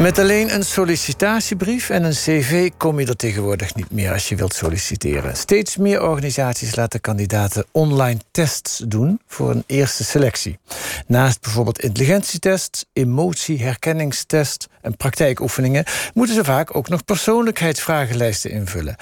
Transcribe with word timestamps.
Met 0.00 0.18
alleen 0.18 0.54
een 0.54 0.64
sollicitatiebrief 0.64 1.90
en 1.90 2.04
een 2.04 2.12
cv 2.12 2.70
kom 2.76 3.00
je 3.00 3.06
er 3.06 3.16
tegenwoordig 3.16 3.74
niet 3.74 3.90
meer 3.90 4.12
als 4.12 4.28
je 4.28 4.36
wilt 4.36 4.54
solliciteren. 4.54 5.36
Steeds 5.36 5.76
meer 5.76 6.02
organisaties 6.02 6.76
laten 6.76 7.00
kandidaten 7.00 7.64
online 7.72 8.18
tests 8.30 8.82
doen 8.86 9.20
voor 9.26 9.50
een 9.50 9.64
eerste 9.66 10.04
selectie. 10.04 10.58
Naast 11.06 11.40
bijvoorbeeld 11.40 11.80
intelligentietest, 11.80 12.86
emotieherkenningstest 12.92 14.68
en 14.80 14.96
praktijkoefeningen 14.96 15.84
moeten 16.14 16.34
ze 16.34 16.44
vaak 16.44 16.76
ook 16.76 16.88
nog 16.88 17.04
persoonlijkheidsvragenlijsten 17.04 18.50
invullen. 18.50 18.96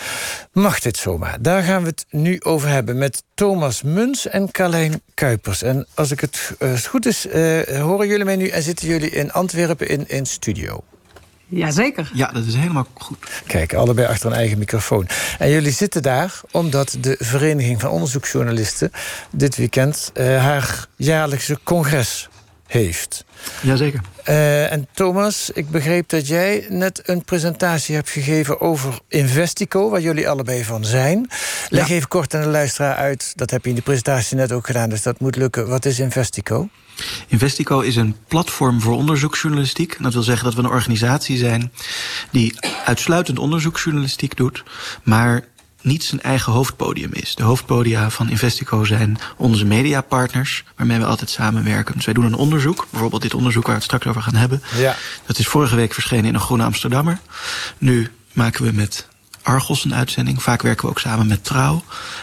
Mag 0.52 0.80
dit 0.80 0.96
zomaar? 0.96 1.42
Daar 1.42 1.62
gaan 1.62 1.82
we 1.82 1.88
het 1.88 2.06
nu 2.10 2.40
over 2.40 2.68
hebben 2.68 2.98
met 2.98 3.22
Thomas 3.34 3.82
Muns 3.82 4.28
en 4.28 4.50
Carlijn 4.50 5.02
Kuipers. 5.14 5.62
En 5.62 5.86
als 5.94 6.10
ik 6.10 6.20
het 6.20 6.54
uh, 6.58 6.76
goed 6.76 7.06
is, 7.06 7.26
uh, 7.26 7.60
horen 7.80 8.08
jullie 8.08 8.24
mij 8.24 8.36
nu 8.36 8.48
en 8.48 8.62
zitten 8.62 8.88
jullie 8.88 9.10
in 9.10 9.32
Antwerpen 9.32 9.88
in, 9.88 10.08
in 10.08 10.26
studio. 10.26 10.84
Jazeker. 11.48 12.10
Ja, 12.14 12.32
dat 12.32 12.44
is 12.44 12.54
helemaal 12.54 12.86
goed. 12.94 13.18
Kijk, 13.46 13.74
allebei 13.74 14.06
achter 14.06 14.30
een 14.30 14.36
eigen 14.36 14.58
microfoon. 14.58 15.08
En 15.38 15.50
jullie 15.50 15.72
zitten 15.72 16.02
daar 16.02 16.40
omdat 16.50 16.96
de 17.00 17.16
Vereniging 17.18 17.80
van 17.80 17.90
Onderzoeksjournalisten 17.90 18.92
dit 19.30 19.56
weekend 19.56 20.12
uh, 20.14 20.42
haar 20.42 20.86
jaarlijkse 20.96 21.58
congres 21.62 22.28
heeft. 22.68 23.24
Jazeker. 23.62 24.00
Uh, 24.28 24.72
en 24.72 24.88
Thomas, 24.92 25.50
ik 25.50 25.70
begreep 25.70 26.08
dat 26.08 26.26
jij 26.26 26.66
net 26.68 27.00
een 27.04 27.24
presentatie 27.24 27.94
hebt 27.94 28.10
gegeven 28.10 28.60
over 28.60 28.98
Investico, 29.08 29.90
waar 29.90 30.00
jullie 30.00 30.28
allebei 30.28 30.64
van 30.64 30.84
zijn. 30.84 31.30
Leg 31.68 31.90
even 31.90 32.08
kort 32.08 32.34
aan 32.34 32.42
de 32.42 32.48
luisteraar 32.48 32.96
uit, 32.96 33.32
dat 33.34 33.50
heb 33.50 33.64
je 33.64 33.70
in 33.70 33.76
de 33.76 33.82
presentatie 33.82 34.36
net 34.36 34.52
ook 34.52 34.66
gedaan, 34.66 34.88
dus 34.88 35.02
dat 35.02 35.20
moet 35.20 35.36
lukken. 35.36 35.68
Wat 35.68 35.84
is 35.84 35.98
Investico? 35.98 36.68
Investico 37.26 37.80
is 37.80 37.96
een 37.96 38.16
platform 38.28 38.80
voor 38.80 38.94
onderzoeksjournalistiek. 38.94 39.96
Dat 40.02 40.12
wil 40.12 40.22
zeggen 40.22 40.44
dat 40.44 40.54
we 40.54 40.60
een 40.60 40.68
organisatie 40.68 41.36
zijn 41.36 41.72
die 42.30 42.54
uitsluitend 42.84 43.38
onderzoeksjournalistiek 43.38 44.36
doet, 44.36 44.64
maar 45.02 45.44
niet 45.88 46.04
zijn 46.04 46.20
eigen 46.20 46.52
hoofdpodium 46.52 47.12
is. 47.12 47.34
De 47.34 47.42
hoofdpodia 47.42 48.10
van 48.10 48.30
Investico 48.30 48.84
zijn 48.84 49.18
onze 49.36 49.64
mediapartners, 49.64 50.64
waarmee 50.76 50.98
we 50.98 51.04
altijd 51.04 51.30
samenwerken. 51.30 51.94
Dus 51.94 52.04
wij 52.04 52.14
doen 52.14 52.24
een 52.24 52.34
onderzoek, 52.34 52.86
bijvoorbeeld 52.90 53.22
dit 53.22 53.34
onderzoek 53.34 53.62
waar 53.62 53.72
we 53.72 53.80
het 53.80 53.90
straks 53.90 54.06
over 54.06 54.22
gaan 54.22 54.34
hebben. 54.34 54.62
Ja. 54.76 54.96
Dat 55.26 55.38
is 55.38 55.46
vorige 55.46 55.76
week 55.76 55.94
verschenen 55.94 56.24
in 56.24 56.34
een 56.34 56.40
Groene 56.40 56.64
Amsterdammer. 56.64 57.18
Nu 57.78 58.10
maken 58.32 58.64
we 58.64 58.72
met 58.72 59.08
Argos 59.48 59.84
een 59.84 59.94
uitzending. 59.94 60.42
Vaak 60.42 60.62
werken 60.62 60.84
we 60.84 60.90
ook 60.90 60.98
samen 60.98 61.26
met 61.26 61.44
Trouw. 61.44 61.82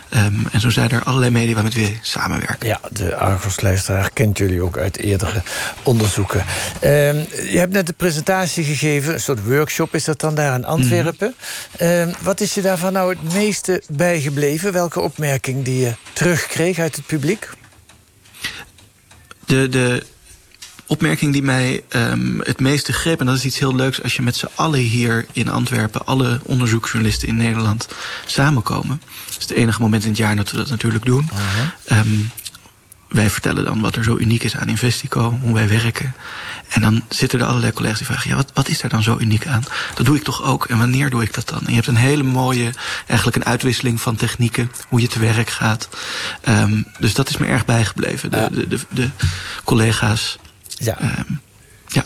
Um, 0.09 0.47
en 0.51 0.59
zo 0.59 0.69
zijn 0.69 0.89
er 0.89 1.03
allerlei 1.03 1.31
media 1.31 1.53
waarmee 1.53 1.73
we 1.73 1.97
samenwerken. 2.01 2.67
Ja, 2.67 2.79
de 2.91 3.15
Argos-luisteraar 3.15 4.09
kent 4.13 4.37
jullie 4.37 4.61
ook 4.61 4.77
uit 4.77 4.97
eerdere 4.97 5.41
onderzoeken. 5.83 6.39
Um, 6.39 7.25
je 7.49 7.57
hebt 7.57 7.73
net 7.73 7.87
de 7.87 7.93
presentatie 7.93 8.63
gegeven, 8.63 9.13
een 9.13 9.19
soort 9.19 9.43
workshop 9.43 9.95
is 9.95 10.03
dat 10.03 10.19
dan 10.19 10.35
daar 10.35 10.55
in 10.55 10.65
Antwerpen. 10.65 11.27
Mm 11.27 11.87
-hmm. 11.87 11.87
um, 11.87 12.13
wat 12.21 12.41
is 12.41 12.53
je 12.53 12.61
daarvan 12.61 12.93
nou 12.93 13.09
het 13.09 13.33
meeste 13.33 13.83
bijgebleven? 13.89 14.73
Welke 14.73 14.99
opmerking 14.99 15.63
die 15.63 15.79
je 15.79 15.95
terugkreeg 16.13 16.79
uit 16.79 16.95
het 16.95 17.05
publiek? 17.05 17.49
De, 19.45 19.69
de 19.69 20.05
opmerking 20.87 21.33
die 21.33 21.43
mij 21.43 21.83
um, 21.95 22.41
het 22.43 22.59
meeste 22.59 22.93
greep, 22.93 23.19
en 23.19 23.25
dat 23.25 23.35
is 23.35 23.45
iets 23.45 23.59
heel 23.59 23.75
leuks 23.75 24.03
als 24.03 24.15
je 24.15 24.21
met 24.21 24.35
z'n 24.35 24.49
allen 24.55 24.79
hier 24.79 25.25
in 25.31 25.49
Antwerpen, 25.49 26.05
alle 26.05 26.39
onderzoeksjournalisten 26.43 27.27
in 27.27 27.35
Nederland, 27.35 27.87
samenkomen. 28.25 29.01
Dat 29.25 29.37
is 29.37 29.43
het 29.43 29.57
enige 29.57 29.81
moment 29.81 30.03
in 30.03 30.09
het 30.09 30.17
jaar 30.17 30.35
dat 30.35 30.51
we 30.51 30.57
dat 30.57 30.69
natuurlijk 30.69 31.05
doen. 31.05 31.29
Uh 31.33 31.39
-huh. 31.85 31.99
um, 31.99 32.31
wij 33.07 33.29
vertellen 33.29 33.65
dan 33.65 33.81
wat 33.81 33.95
er 33.95 34.03
zo 34.03 34.17
uniek 34.17 34.43
is 34.43 34.55
aan 34.55 34.67
Investico, 34.67 35.37
hoe 35.41 35.53
wij 35.53 35.67
werken. 35.69 36.15
En 36.69 36.81
dan 36.81 37.03
zitten 37.09 37.39
er 37.39 37.45
allerlei 37.45 37.73
collega's 37.73 37.97
die 37.97 38.07
vragen: 38.07 38.29
ja, 38.29 38.35
wat, 38.35 38.51
wat 38.53 38.67
is 38.67 38.83
er 38.83 38.89
dan 38.89 39.03
zo 39.03 39.17
uniek 39.19 39.47
aan? 39.47 39.63
Dat 39.95 40.05
doe 40.05 40.15
ik 40.15 40.23
toch 40.23 40.43
ook? 40.43 40.65
En 40.65 40.77
wanneer 40.77 41.09
doe 41.09 41.23
ik 41.23 41.33
dat 41.33 41.49
dan? 41.49 41.59
En 41.59 41.67
je 41.67 41.75
hebt 41.75 41.87
een 41.87 41.95
hele 41.95 42.23
mooie, 42.23 42.73
eigenlijk 43.07 43.37
een 43.37 43.45
uitwisseling 43.45 44.01
van 44.01 44.15
technieken, 44.15 44.71
hoe 44.87 45.01
je 45.01 45.07
te 45.07 45.19
werk 45.19 45.49
gaat. 45.49 45.89
Um, 46.47 46.85
dus 46.99 47.13
dat 47.13 47.29
is 47.29 47.37
me 47.37 47.45
erg 47.45 47.65
bijgebleven. 47.65 48.31
De, 48.31 48.67
de, 48.67 48.79
de 48.89 49.09
collega's. 49.63 50.37
Ja. 50.77 51.01
Um, 51.01 51.41
ja. 51.87 52.03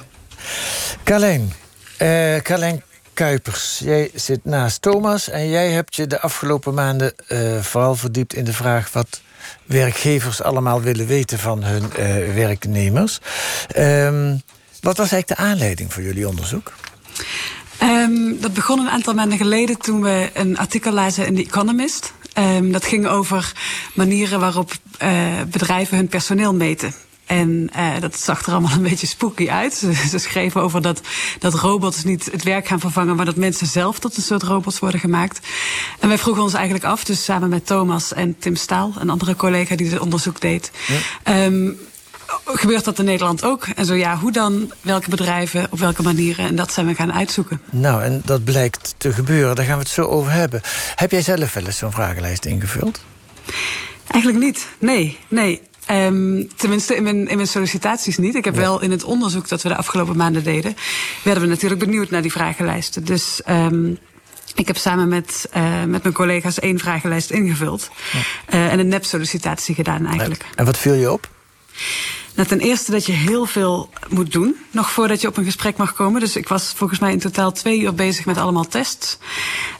Carlijn, 1.03 1.53
uh, 2.01 2.37
Carlijn 2.37 2.83
Kuipers, 3.13 3.79
jij 3.83 4.11
zit 4.13 4.45
naast 4.45 4.81
Thomas 4.81 5.29
en 5.29 5.49
jij 5.49 5.71
hebt 5.71 5.95
je 5.95 6.07
de 6.07 6.19
afgelopen 6.19 6.73
maanden 6.73 7.13
uh, 7.27 7.61
vooral 7.61 7.95
verdiept 7.95 8.33
in 8.33 8.43
de 8.43 8.53
vraag 8.53 8.91
wat 8.91 9.21
werkgevers 9.65 10.41
allemaal 10.41 10.81
willen 10.81 11.07
weten 11.07 11.39
van 11.39 11.63
hun 11.63 11.83
uh, 11.83 12.33
werknemers. 12.35 13.19
Um, 13.77 14.41
wat 14.81 14.97
was 14.97 15.11
eigenlijk 15.11 15.27
de 15.27 15.47
aanleiding 15.47 15.93
voor 15.93 16.03
jullie 16.03 16.27
onderzoek? 16.27 16.73
Um, 17.83 18.41
dat 18.41 18.53
begon 18.53 18.79
een 18.79 18.89
aantal 18.89 19.13
maanden 19.13 19.37
geleden 19.37 19.77
toen 19.77 20.01
we 20.01 20.29
een 20.33 20.57
artikel 20.57 20.91
lazen 20.91 21.25
in 21.25 21.35
The 21.35 21.41
Economist. 21.41 22.13
Um, 22.37 22.71
dat 22.71 22.85
ging 22.85 23.07
over 23.07 23.53
manieren 23.93 24.39
waarop 24.39 24.71
uh, 25.03 25.41
bedrijven 25.47 25.97
hun 25.97 26.07
personeel 26.07 26.53
meten. 26.53 26.93
En 27.29 27.69
uh, 27.77 27.99
dat 27.99 28.19
zag 28.19 28.45
er 28.45 28.51
allemaal 28.51 28.71
een 28.71 28.81
beetje 28.81 29.07
spooky 29.07 29.49
uit. 29.49 29.73
Ze, 29.73 29.93
ze 30.09 30.17
schreven 30.17 30.61
over 30.61 30.81
dat, 30.81 31.01
dat 31.39 31.53
robots 31.53 32.03
niet 32.03 32.31
het 32.31 32.43
werk 32.43 32.67
gaan 32.67 32.79
vervangen, 32.79 33.15
maar 33.15 33.25
dat 33.25 33.35
mensen 33.35 33.67
zelf 33.67 33.99
tot 33.99 34.17
een 34.17 34.23
soort 34.23 34.43
robots 34.43 34.79
worden 34.79 34.99
gemaakt. 34.99 35.47
En 35.99 36.07
wij 36.07 36.17
vroegen 36.17 36.43
ons 36.43 36.53
eigenlijk 36.53 36.85
af, 36.85 37.03
dus 37.03 37.23
samen 37.23 37.49
met 37.49 37.65
Thomas 37.65 38.13
en 38.13 38.35
Tim 38.39 38.55
Staal, 38.55 38.93
een 38.99 39.09
andere 39.09 39.35
collega 39.35 39.75
die 39.75 39.89
dit 39.89 39.99
onderzoek 39.99 40.41
deed. 40.41 40.71
Ja. 41.25 41.45
Um, 41.45 41.77
Gebeurt 42.45 42.85
dat 42.85 42.99
in 42.99 43.05
Nederland 43.05 43.43
ook? 43.43 43.67
En 43.75 43.85
zo 43.85 43.93
ja, 43.93 44.17
hoe 44.17 44.31
dan? 44.31 44.71
Welke 44.81 45.09
bedrijven, 45.09 45.67
op 45.69 45.79
welke 45.79 46.03
manieren? 46.03 46.45
En 46.45 46.55
dat 46.55 46.73
zijn 46.73 46.87
we 46.87 46.95
gaan 46.95 47.13
uitzoeken. 47.13 47.61
Nou, 47.69 48.03
en 48.03 48.21
dat 48.25 48.43
blijkt 48.43 48.95
te 48.97 49.13
gebeuren. 49.13 49.55
Daar 49.55 49.65
gaan 49.65 49.77
we 49.77 49.83
het 49.83 49.91
zo 49.91 50.03
over 50.03 50.31
hebben. 50.31 50.61
Heb 50.95 51.11
jij 51.11 51.21
zelf 51.21 51.53
wel 51.53 51.65
eens 51.65 51.77
zo'n 51.77 51.91
vragenlijst 51.91 52.45
ingevuld? 52.45 53.01
Eigenlijk 54.07 54.43
niet. 54.43 54.67
Nee, 54.79 55.17
nee. 55.27 55.61
Um, 55.91 56.49
tenminste, 56.55 56.95
in 56.95 57.03
mijn, 57.03 57.27
in 57.27 57.35
mijn 57.35 57.47
sollicitaties 57.47 58.17
niet. 58.17 58.35
Ik 58.35 58.45
heb 58.45 58.53
ja. 58.53 58.59
wel 58.59 58.81
in 58.81 58.91
het 58.91 59.03
onderzoek 59.03 59.47
dat 59.47 59.61
we 59.61 59.69
de 59.69 59.75
afgelopen 59.75 60.17
maanden 60.17 60.43
deden, 60.43 60.75
werden 61.23 61.43
we 61.43 61.49
natuurlijk 61.49 61.79
benieuwd 61.79 62.09
naar 62.09 62.21
die 62.21 62.31
vragenlijsten. 62.31 63.05
Dus 63.05 63.41
um, 63.49 63.97
ik 64.55 64.67
heb 64.67 64.77
samen 64.77 65.07
met, 65.07 65.49
uh, 65.57 65.83
met 65.83 66.03
mijn 66.03 66.13
collega's 66.13 66.59
één 66.59 66.79
vragenlijst 66.79 67.29
ingevuld. 67.29 67.89
Ja. 68.11 68.19
Uh, 68.57 68.71
en 68.71 68.79
een 68.79 68.87
nep-sollicitatie 68.87 69.75
gedaan 69.75 70.05
eigenlijk. 70.05 70.45
En 70.55 70.65
wat 70.65 70.77
viel 70.77 70.93
je 70.93 71.11
op? 71.11 71.29
Nou, 72.39 72.51
ten 72.51 72.59
eerste 72.59 72.91
dat 72.91 73.05
je 73.05 73.11
heel 73.11 73.45
veel 73.45 73.89
moet 74.09 74.31
doen, 74.31 74.55
nog 74.71 74.91
voordat 74.91 75.21
je 75.21 75.27
op 75.27 75.37
een 75.37 75.43
gesprek 75.43 75.77
mag 75.77 75.93
komen. 75.93 76.21
Dus 76.21 76.35
ik 76.35 76.47
was 76.47 76.73
volgens 76.75 76.99
mij 76.99 77.11
in 77.11 77.19
totaal 77.19 77.51
twee 77.51 77.79
uur 77.79 77.93
bezig 77.93 78.25
met 78.25 78.37
allemaal 78.37 78.67
tests. 78.67 79.17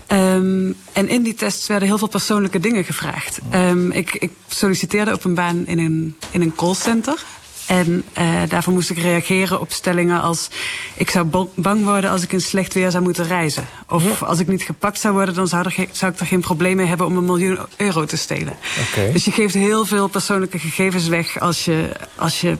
Um, 0.08 0.76
en 0.94 1.08
in 1.08 1.24
die 1.24 1.34
tests 1.34 1.68
werden 1.68 1.88
heel 1.88 1.98
veel 1.98 2.08
persoonlijke 2.08 2.60
dingen 2.60 2.84
gevraagd. 2.84 3.40
Um, 3.54 3.92
ik, 3.92 4.16
ik 4.16 4.32
solliciteerde 4.48 5.14
op 5.14 5.24
een 5.24 5.34
baan 5.34 5.68
in 5.68 5.80
een, 5.80 6.16
in 6.32 6.42
een 6.42 6.56
callcenter. 6.56 7.24
En 7.70 8.04
uh, 8.18 8.42
daarvoor 8.48 8.74
moest 8.74 8.90
ik 8.90 8.98
reageren 8.98 9.60
op 9.60 9.72
stellingen 9.72 10.22
als... 10.22 10.50
ik 10.96 11.10
zou 11.10 11.48
bang 11.56 11.84
worden 11.84 12.10
als 12.10 12.24
ik 12.24 12.32
in 12.32 12.42
slecht 12.42 12.74
weer 12.74 12.92
zou 12.92 13.04
moeten 13.04 13.28
reizen. 13.28 13.68
Of 13.88 14.24
als 14.24 14.40
ik 14.40 14.48
niet 14.48 14.62
gepakt 14.62 15.00
zou 15.00 15.14
worden... 15.14 15.36
dan 15.36 15.48
zou, 15.48 15.66
er 15.66 15.88
zou 15.92 16.12
ik 16.12 16.20
er 16.20 16.26
geen 16.26 16.42
probleem 16.42 16.76
mee 16.76 16.86
hebben 16.86 17.06
om 17.06 17.18
een 17.18 17.26
miljoen 17.26 17.60
euro 17.78 18.06
te 18.06 18.18
stelen. 18.18 18.54
Okay. 18.90 19.12
Dus 19.12 19.26
je 19.26 19.32
geeft 19.32 19.54
heel 19.54 19.86
veel 19.86 20.08
persoonlijke 20.08 20.60
gegevens 20.60 21.08
weg... 21.08 21.40
als 21.40 21.66
je, 21.66 21.92
als 22.16 22.42
je 22.42 22.58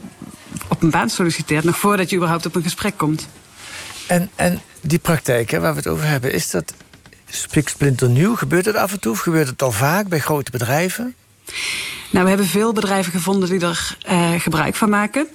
op 0.68 0.82
een 0.82 0.90
baan 0.90 1.10
solliciteert... 1.10 1.64
nog 1.64 1.78
voordat 1.78 2.10
je 2.10 2.16
überhaupt 2.16 2.46
op 2.46 2.56
een 2.56 2.64
gesprek 2.64 2.98
komt. 2.98 3.28
En, 4.08 4.30
en 4.36 4.62
die 4.82 5.00
praktijk 5.00 5.52
hè, 5.52 5.60
waar 5.60 5.72
we 5.72 5.78
het 5.78 5.88
over 5.88 6.06
hebben... 6.06 6.34
is 6.34 6.50
dat 6.50 6.74
splinternieuw? 7.64 8.36
Gebeurt 8.36 8.66
het 8.66 8.76
af 8.76 8.92
en 8.92 9.00
toe? 9.00 9.12
Of 9.12 9.20
gebeurt 9.20 9.48
het 9.48 9.62
al 9.62 9.72
vaak 9.72 10.08
bij 10.08 10.20
grote 10.20 10.52
bedrijven? 10.52 11.16
Nou, 12.10 12.24
we 12.24 12.30
hebben 12.30 12.48
veel 12.48 12.74
bedrijven 12.74 13.12
gevonden 13.12 13.50
die 13.50 13.60
er 13.60 13.98
uh, 14.12 14.32
gebruik 14.38 14.76
van 14.76 14.90
maken. 14.90 15.28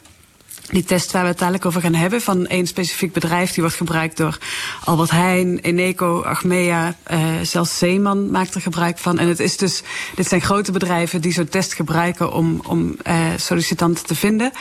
Die 0.71 0.85
test 0.85 1.13
waar 1.13 1.23
we 1.23 1.29
het 1.29 1.39
dadelijk 1.39 1.65
over 1.65 1.81
gaan 1.81 1.95
hebben, 1.95 2.21
van 2.21 2.47
één 2.47 2.67
specifiek 2.67 3.13
bedrijf, 3.13 3.53
die 3.53 3.63
wordt 3.63 3.79
gebruikt 3.79 4.17
door 4.17 4.39
Albert 4.85 5.11
Heijn, 5.11 5.59
Eneco, 5.59 6.23
Achmea, 6.23 6.95
uh, 7.13 7.19
zelfs 7.43 7.79
Zeeman 7.79 8.31
maakt 8.31 8.55
er 8.55 8.61
gebruik 8.61 8.99
van. 8.99 9.19
En 9.19 9.29
het 9.29 9.41
is 9.41 9.57
dus, 9.57 9.83
dit 10.15 10.29
zijn 10.29 10.41
grote 10.41 10.73
bedrijven 10.73 11.21
die 11.21 11.33
zo'n 11.33 11.49
test 11.49 11.75
gebruiken 11.75 12.33
om, 12.33 12.63
om 12.67 12.97
uh, 13.07 13.27
sollicitanten 13.37 14.07
te 14.07 14.15
vinden. 14.15 14.53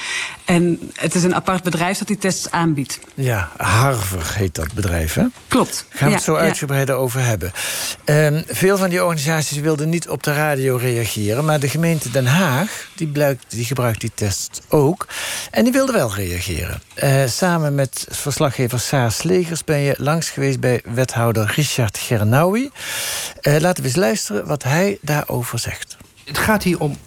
En 0.46 0.92
het 0.94 1.16
is 1.16 1.24
een 1.24 1.36
apart 1.36 1.64
bedrijf 1.64 1.98
dat 1.98 2.08
die 2.08 2.18
tests 2.18 2.52
aanbiedt. 2.52 3.00
Ja, 3.14 3.52
Harvard 3.58 4.34
heet 4.34 4.56
dat 4.56 4.74
bedrijf, 4.74 5.14
hè? 5.14 5.26
Klopt. 5.48 5.86
Gaan 5.90 6.08
we 6.08 6.14
het 6.14 6.26
ja, 6.26 6.32
zo 6.32 6.40
uitgebreider 6.40 6.96
ja. 6.96 7.02
over 7.02 7.26
hebben. 7.26 7.52
Um, 8.06 8.44
veel 8.48 8.78
van 8.78 8.90
die 8.90 9.04
organisaties 9.04 9.58
wilden 9.58 9.90
niet 9.90 10.10
op 10.10 10.24
de 10.24 10.34
radio 10.34 10.76
reageren, 10.76 11.46
maar 11.46 11.60
de 11.60 11.70
gemeente 11.70 12.10
Den 12.10 12.26
Haag, 12.26 12.88
die, 12.96 13.08
blijkt, 13.08 13.46
die 13.48 13.66
gebruikt 13.66 14.02
die 14.02 14.12
test 14.16 14.62
ook. 14.68 15.08
En 15.52 15.64
die 15.64 15.74
wilde 15.74 15.92
wel 15.94 16.14
reageren. 16.16 16.82
Uh, 17.04 17.26
samen 17.26 17.76
met 17.76 18.08
verslaggever 18.10 18.80
Saas 18.80 19.24
Legers 19.24 19.64
ben 19.64 19.80
je 19.80 19.96
langs 19.98 20.30
geweest 20.30 20.60
bij 20.60 20.82
wethouder 20.84 21.52
Richard 21.56 21.98
Gernaui. 21.98 22.70
Uh, 23.42 23.60
laten 23.60 23.84
we 23.84 23.90
eens 23.90 23.98
luisteren 23.98 24.48
wat 24.48 24.64
hij 24.64 24.98
daarover 25.02 25.60
zegt. 25.60 25.98
Het 26.24 26.38
gaat 26.38 26.64
hier 26.64 26.80
om 26.80 26.98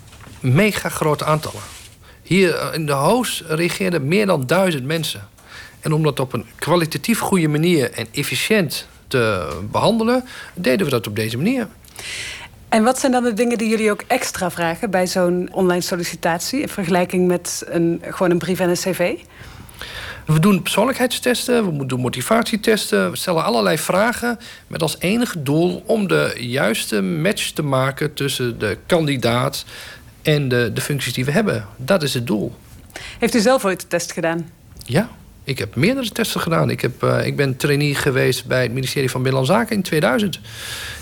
mega 0.40 0.88
grote 0.88 1.24
aantallen. 1.24 1.60
Hier 2.22 2.74
in 2.74 2.86
de 2.86 2.92
Hoos 2.92 3.42
reageerden 3.46 4.08
meer 4.08 4.26
dan 4.26 4.46
duizend 4.46 4.84
mensen. 4.84 5.28
En 5.80 5.92
om 5.92 6.02
dat 6.02 6.20
op 6.20 6.32
een 6.32 6.46
kwalitatief 6.58 7.18
goede 7.18 7.48
manier 7.48 7.92
en 7.92 8.06
efficiënt 8.12 8.86
te 9.08 9.48
behandelen, 9.70 10.24
deden 10.54 10.84
we 10.84 10.92
dat 10.92 11.06
op 11.06 11.16
deze 11.16 11.36
manier. 11.36 11.68
En 12.68 12.82
wat 12.82 12.98
zijn 12.98 13.12
dan 13.12 13.22
de 13.24 13.32
dingen 13.32 13.58
die 13.58 13.68
jullie 13.68 13.90
ook 13.90 14.02
extra 14.06 14.50
vragen 14.50 14.90
bij 14.90 15.06
zo'n 15.06 15.48
online 15.52 15.80
sollicitatie 15.80 16.60
in 16.60 16.68
vergelijking 16.68 17.26
met 17.26 17.64
een, 17.66 18.02
gewoon 18.02 18.30
een 18.30 18.38
brief 18.38 18.60
en 18.60 18.68
een 18.68 18.74
cv? 18.74 19.14
We 20.26 20.38
doen 20.38 20.62
persoonlijkheidstesten, 20.62 21.78
we 21.78 21.86
doen 21.86 22.00
motivatietesten. 22.00 23.10
We 23.10 23.16
stellen 23.16 23.44
allerlei 23.44 23.78
vragen 23.78 24.38
met 24.66 24.82
als 24.82 24.96
enige 24.98 25.42
doel 25.42 25.82
om 25.86 26.08
de 26.08 26.34
juiste 26.38 27.02
match 27.02 27.50
te 27.50 27.62
maken 27.62 28.14
tussen 28.14 28.58
de 28.58 28.78
kandidaat 28.86 29.64
en 30.22 30.48
de, 30.48 30.70
de 30.74 30.80
functies 30.80 31.12
die 31.12 31.24
we 31.24 31.30
hebben. 31.30 31.66
Dat 31.76 32.02
is 32.02 32.14
het 32.14 32.26
doel. 32.26 32.54
Heeft 33.18 33.34
u 33.34 33.40
zelf 33.40 33.64
ooit 33.64 33.80
de 33.80 33.86
test 33.86 34.12
gedaan? 34.12 34.50
Ja, 34.84 35.08
ik 35.46 35.58
heb 35.58 35.74
meerdere 35.74 36.10
testen 36.10 36.40
gedaan. 36.40 36.70
Ik, 36.70 36.80
heb, 36.80 37.02
uh, 37.02 37.26
ik 37.26 37.36
ben 37.36 37.56
trainee 37.56 37.94
geweest 37.94 38.46
bij 38.46 38.62
het 38.62 38.72
ministerie 38.72 39.10
van 39.10 39.22
Binnenlandse 39.22 39.58
Zaken 39.58 39.76
in 39.76 39.82
2000. 39.82 40.40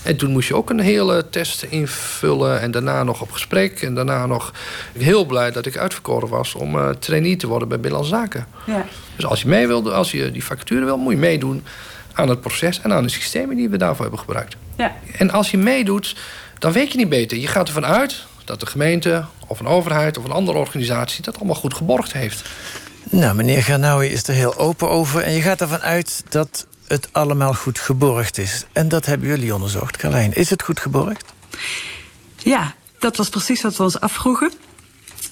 En 0.03 0.17
toen 0.17 0.31
moest 0.31 0.49
je 0.49 0.57
ook 0.57 0.71
een 0.71 0.81
hele 0.81 1.29
test 1.31 1.63
invullen. 1.63 2.61
En 2.61 2.71
daarna 2.71 3.03
nog 3.03 3.21
op 3.21 3.31
gesprek. 3.31 3.83
En 3.83 3.95
daarna 3.95 4.27
nog 4.27 4.53
heel 4.99 5.25
blij 5.25 5.51
dat 5.51 5.67
ik 5.67 5.77
uitverkoren 5.77 6.29
was 6.29 6.55
om 6.55 6.77
uh, 6.77 6.89
trainee 6.89 7.37
te 7.37 7.47
worden 7.47 7.69
bij 7.69 7.81
Binnenlandse 7.81 8.17
Zaken. 8.17 8.47
Ja. 8.67 8.87
Dus 9.17 9.27
als 9.27 9.43
je 9.43 9.49
mee 9.49 9.67
wilde, 9.67 9.93
als 9.93 10.11
je 10.11 10.31
die 10.31 10.45
vacature 10.45 10.85
wil, 10.85 10.97
moet 10.97 11.13
je 11.13 11.19
meedoen 11.19 11.65
aan 12.13 12.29
het 12.29 12.41
proces 12.41 12.81
en 12.81 12.93
aan 12.93 13.03
de 13.03 13.09
systemen 13.09 13.57
die 13.57 13.69
we 13.69 13.77
daarvoor 13.77 14.03
hebben 14.03 14.21
gebruikt. 14.21 14.57
Ja. 14.77 14.97
En 15.19 15.31
als 15.31 15.51
je 15.51 15.59
meedoet, 15.59 16.17
dan 16.59 16.73
weet 16.73 16.93
je 16.93 16.99
niet 16.99 17.09
beter. 17.09 17.39
Je 17.39 17.47
gaat 17.47 17.67
ervan 17.67 17.87
uit 17.87 18.27
dat 18.45 18.61
de 18.61 18.67
gemeente 18.67 19.25
of 19.47 19.61
een 19.61 19.67
overheid 19.67 20.19
of 20.19 20.25
een 20.25 20.31
andere 20.31 20.59
organisatie 20.59 21.23
dat 21.23 21.37
allemaal 21.37 21.55
goed 21.55 21.75
geborgd 21.75 22.13
heeft. 22.13 22.49
Nou, 23.11 23.35
meneer 23.35 23.63
Garnaui 23.63 24.11
is 24.11 24.23
er 24.23 24.35
heel 24.35 24.57
open 24.57 24.91
over. 24.91 25.23
En 25.23 25.33
je 25.33 25.41
gaat 25.41 25.61
ervan 25.61 25.81
uit 25.81 26.25
dat 26.29 26.67
het 26.87 27.09
allemaal 27.13 27.55
goed 27.55 27.79
geborgd 27.79 28.39
is. 28.39 28.65
En 28.73 28.89
dat 28.89 29.07
hebben 29.07 29.29
jullie 29.29 29.55
onderzocht, 29.55 29.97
Carlijn. 29.97 30.35
Is 30.35 30.51
het 30.51 30.63
goed 30.63 30.81
geborgd? 30.81 31.33
Ja, 32.37 32.75
dat 32.99 33.17
was 33.17 33.29
precies 33.29 33.63
wat 33.63 33.77
we 33.77 33.83
ons 33.83 34.01
afvroegen. 34.01 34.53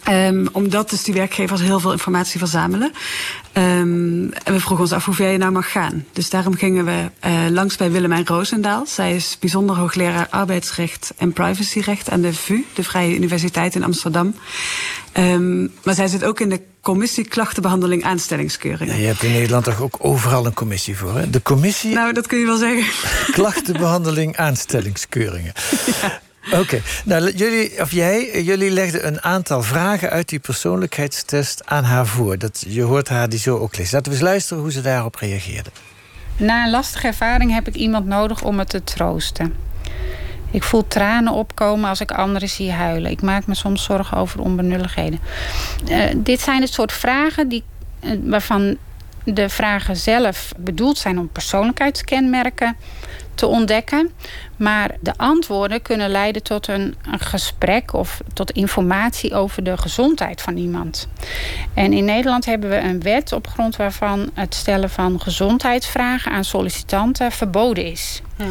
Um, 0.09 0.49
omdat 0.53 0.91
dus 0.91 1.03
die 1.03 1.15
werkgevers 1.15 1.61
heel 1.61 1.81
veel 1.81 1.93
informatie 1.93 2.39
verzamelen. 2.39 2.93
Um, 3.53 4.33
en 4.33 4.53
we 4.53 4.61
vroegen 4.61 4.81
ons 4.81 4.93
af 4.93 5.05
hoe 5.05 5.15
ver 5.15 5.31
je 5.31 5.39
nou 5.39 5.53
mag 5.53 5.73
gaan. 5.73 6.05
Dus 6.13 6.31
daarom 6.31 6.55
gingen 6.55 6.85
we 6.85 7.11
uh, 7.27 7.33
langs 7.51 7.77
bij 7.77 7.91
Willemijn 7.91 8.27
Roosendaal. 8.27 8.87
Zij 8.87 9.15
is 9.15 9.37
bijzonder 9.41 9.77
hoogleraar 9.77 10.27
arbeidsrecht 10.31 11.13
en 11.17 11.33
privacyrecht 11.33 12.11
aan 12.11 12.21
de 12.21 12.35
VU, 12.35 12.65
de 12.75 12.85
Vrije 12.85 13.15
Universiteit 13.15 13.75
in 13.75 13.85
Amsterdam. 13.85 14.35
Um, 15.17 15.73
maar 15.83 15.95
zij 15.95 16.07
zit 16.07 16.25
ook 16.25 16.41
in 16.41 16.49
de 16.49 16.61
commissie 16.81 17.29
klachtenbehandeling 17.29 18.05
aanstellingskeuring. 18.05 18.91
Ja, 18.91 18.97
je 18.97 19.07
hebt 19.07 19.23
in 19.23 19.33
Nederland 19.33 19.65
toch 19.65 19.81
ook 19.81 19.97
overal 19.99 20.47
een 20.47 20.55
commissie 20.55 20.97
voor, 20.97 21.17
hè? 21.17 21.31
De 21.31 21.43
commissie... 21.43 21.95
Nou, 21.95 22.13
dat 22.13 22.27
kun 22.27 22.39
je 22.39 22.47
wel 22.47 22.57
zeggen. 22.57 22.85
Klachtenbehandeling 23.35 24.37
aanstellingskeuringen. 24.37 25.53
Ja. 26.03 26.21
Oké, 26.61 26.83
nou 27.05 27.31
jullie, 27.31 27.81
of 27.81 27.93
jij, 27.93 28.43
jullie 28.43 28.71
legden 28.71 29.07
een 29.07 29.23
aantal 29.23 29.63
vragen 29.63 30.11
uit 30.11 30.29
die 30.29 30.39
persoonlijkheidstest 30.39 31.67
aan 31.67 31.85
haar 31.85 32.07
voor. 32.07 32.39
Dat, 32.39 32.65
je 32.69 32.83
hoort 32.83 33.09
haar 33.09 33.29
die 33.29 33.39
zo 33.39 33.59
ook 33.59 33.77
lezen. 33.77 33.95
Laten 33.95 34.13
we 34.13 34.19
eens 34.19 34.27
luisteren 34.27 34.63
hoe 34.63 34.73
ze 34.73 34.81
daarop 34.81 35.15
reageerde. 35.15 35.71
Na 36.37 36.65
een 36.65 36.71
lastige 36.71 37.07
ervaring 37.07 37.53
heb 37.53 37.69
ik 37.69 37.75
iemand 37.75 38.07
nodig 38.07 38.43
om 38.43 38.57
me 38.57 38.65
te 38.65 38.85
troosten. 38.85 39.55
Ik 40.51 40.63
voel 40.63 40.87
tranen 40.87 41.33
opkomen 41.33 41.89
als 41.89 42.01
ik 42.01 42.11
anderen 42.11 42.49
zie 42.49 42.73
huilen. 42.73 43.11
Ik 43.11 43.23
maak 43.23 43.47
me 43.47 43.55
soms 43.55 43.85
zorgen 43.85 44.17
over 44.17 44.41
onbenulligheden. 44.41 45.21
Uh, 45.89 46.05
dit 46.17 46.41
zijn 46.41 46.61
het 46.61 46.73
soort 46.73 46.93
vragen 46.93 47.49
die, 47.49 47.65
uh, 48.01 48.11
waarvan 48.25 48.77
de 49.25 49.49
vragen 49.49 49.97
zelf 49.97 50.53
bedoeld 50.57 50.99
zijn 50.99 51.19
om 51.19 51.29
persoonlijkheidskenmerken 51.29 52.77
te 53.35 53.47
ontdekken. 53.47 54.11
Maar 54.63 54.97
de 55.01 55.13
antwoorden 55.17 55.83
kunnen 55.83 56.11
leiden 56.11 56.43
tot 56.43 56.69
een, 56.69 56.95
een, 57.11 57.21
gesprek 57.21 57.93
of 57.93 58.21
tot 58.33 58.51
informatie 58.51 59.35
over 59.35 59.65
de 59.65 59.77
gezondheid 59.77 60.43
van 60.43 60.57
iemand. 60.57 61.09
En 61.75 61.93
in 61.93 62.05
Nederland 62.05 62.45
hebben 62.45 62.71
we 62.71 62.79
een 62.79 63.03
wet 63.03 63.33
op 63.33 63.49
grond 63.49 63.77
waarvan 63.77 64.31
het 64.35 64.55
stellen 64.55 64.91
van 64.91 65.21
gezondheidsvragen 65.21 66.33
aan 66.33 66.45
sollicitanten 66.45 67.33
verboden 67.33 67.85
is. 67.85 68.23
Hm. 68.37 68.45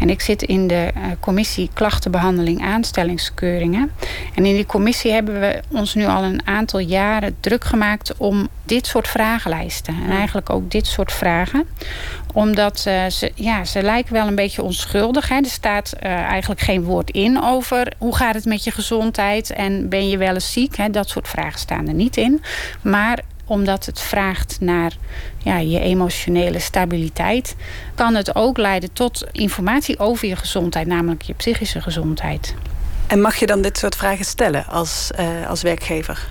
En 0.00 0.10
ik 0.10 0.20
zit 0.20 0.42
in 0.42 0.66
de 0.66 0.90
uh, 0.96 1.02
commissie 1.20 1.70
klachtenbehandeling 1.72 2.62
aanstellingskeuringen. 2.62 3.90
En 4.34 4.46
in 4.46 4.54
die 4.54 4.66
commissie 4.66 5.12
hebben 5.12 5.40
we 5.40 5.62
ons 5.68 5.94
nu 5.94 6.06
al 6.06 6.22
een 6.22 6.46
aantal 6.46 6.80
jaren 6.80 7.36
druk 7.40 7.64
gemaakt 7.64 8.16
om 8.16 8.48
dit 8.64 8.86
soort 8.86 9.08
vragenlijsten. 9.08 9.94
En 10.04 10.10
eigenlijk 10.10 10.50
ook 10.50 10.70
dit 10.70 10.86
soort 10.86 11.12
vragen. 11.12 11.66
Omdat 12.32 12.84
uh, 12.88 13.06
ze, 13.06 13.32
ja, 13.34 13.64
ze 13.64 13.82
lijken 13.82 14.12
wel 14.12 14.26
een 14.26 14.34
beetje 14.34 14.62
onschuldig. 14.62 15.28
Hè. 15.28 15.39
Er 15.44 15.50
staat 15.50 15.92
uh, 15.96 16.10
eigenlijk 16.10 16.60
geen 16.60 16.82
woord 16.82 17.10
in 17.10 17.42
over 17.42 17.92
hoe 17.98 18.16
gaat 18.16 18.34
het 18.34 18.44
met 18.44 18.64
je 18.64 18.70
gezondheid 18.70 19.50
en 19.50 19.88
ben 19.88 20.08
je 20.08 20.16
wel 20.16 20.34
eens 20.34 20.52
ziek. 20.52 20.76
Hè. 20.76 20.90
Dat 20.90 21.08
soort 21.08 21.28
vragen 21.28 21.58
staan 21.58 21.88
er 21.88 21.94
niet 21.94 22.16
in. 22.16 22.42
Maar 22.82 23.20
omdat 23.44 23.86
het 23.86 24.00
vraagt 24.00 24.56
naar 24.60 24.92
ja, 25.38 25.58
je 25.58 25.80
emotionele 25.80 26.58
stabiliteit, 26.58 27.56
kan 27.94 28.14
het 28.14 28.34
ook 28.34 28.58
leiden 28.58 28.92
tot 28.92 29.26
informatie 29.32 29.98
over 29.98 30.28
je 30.28 30.36
gezondheid, 30.36 30.86
namelijk 30.86 31.22
je 31.22 31.34
psychische 31.34 31.80
gezondheid. 31.80 32.54
En 33.06 33.20
mag 33.20 33.36
je 33.36 33.46
dan 33.46 33.62
dit 33.62 33.78
soort 33.78 33.96
vragen 33.96 34.24
stellen 34.24 34.66
als, 34.66 35.10
uh, 35.20 35.48
als 35.48 35.62
werkgever? 35.62 36.28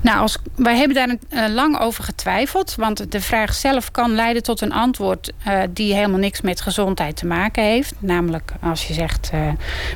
Nou, 0.00 0.18
als, 0.18 0.38
wij 0.56 0.76
hebben 0.76 0.96
daar 0.96 1.08
uh, 1.08 1.54
lang 1.54 1.78
over 1.78 2.04
getwijfeld. 2.04 2.74
Want 2.74 3.12
de 3.12 3.20
vraag 3.20 3.54
zelf 3.54 3.90
kan 3.90 4.14
leiden 4.14 4.42
tot 4.42 4.60
een 4.60 4.72
antwoord 4.72 5.32
uh, 5.46 5.60
die 5.70 5.94
helemaal 5.94 6.18
niks 6.18 6.40
met 6.40 6.60
gezondheid 6.60 7.16
te 7.16 7.26
maken 7.26 7.62
heeft. 7.62 7.94
Namelijk 7.98 8.52
als 8.60 8.86
je 8.86 8.94
zegt, 8.94 9.30
uh, 9.34 9.40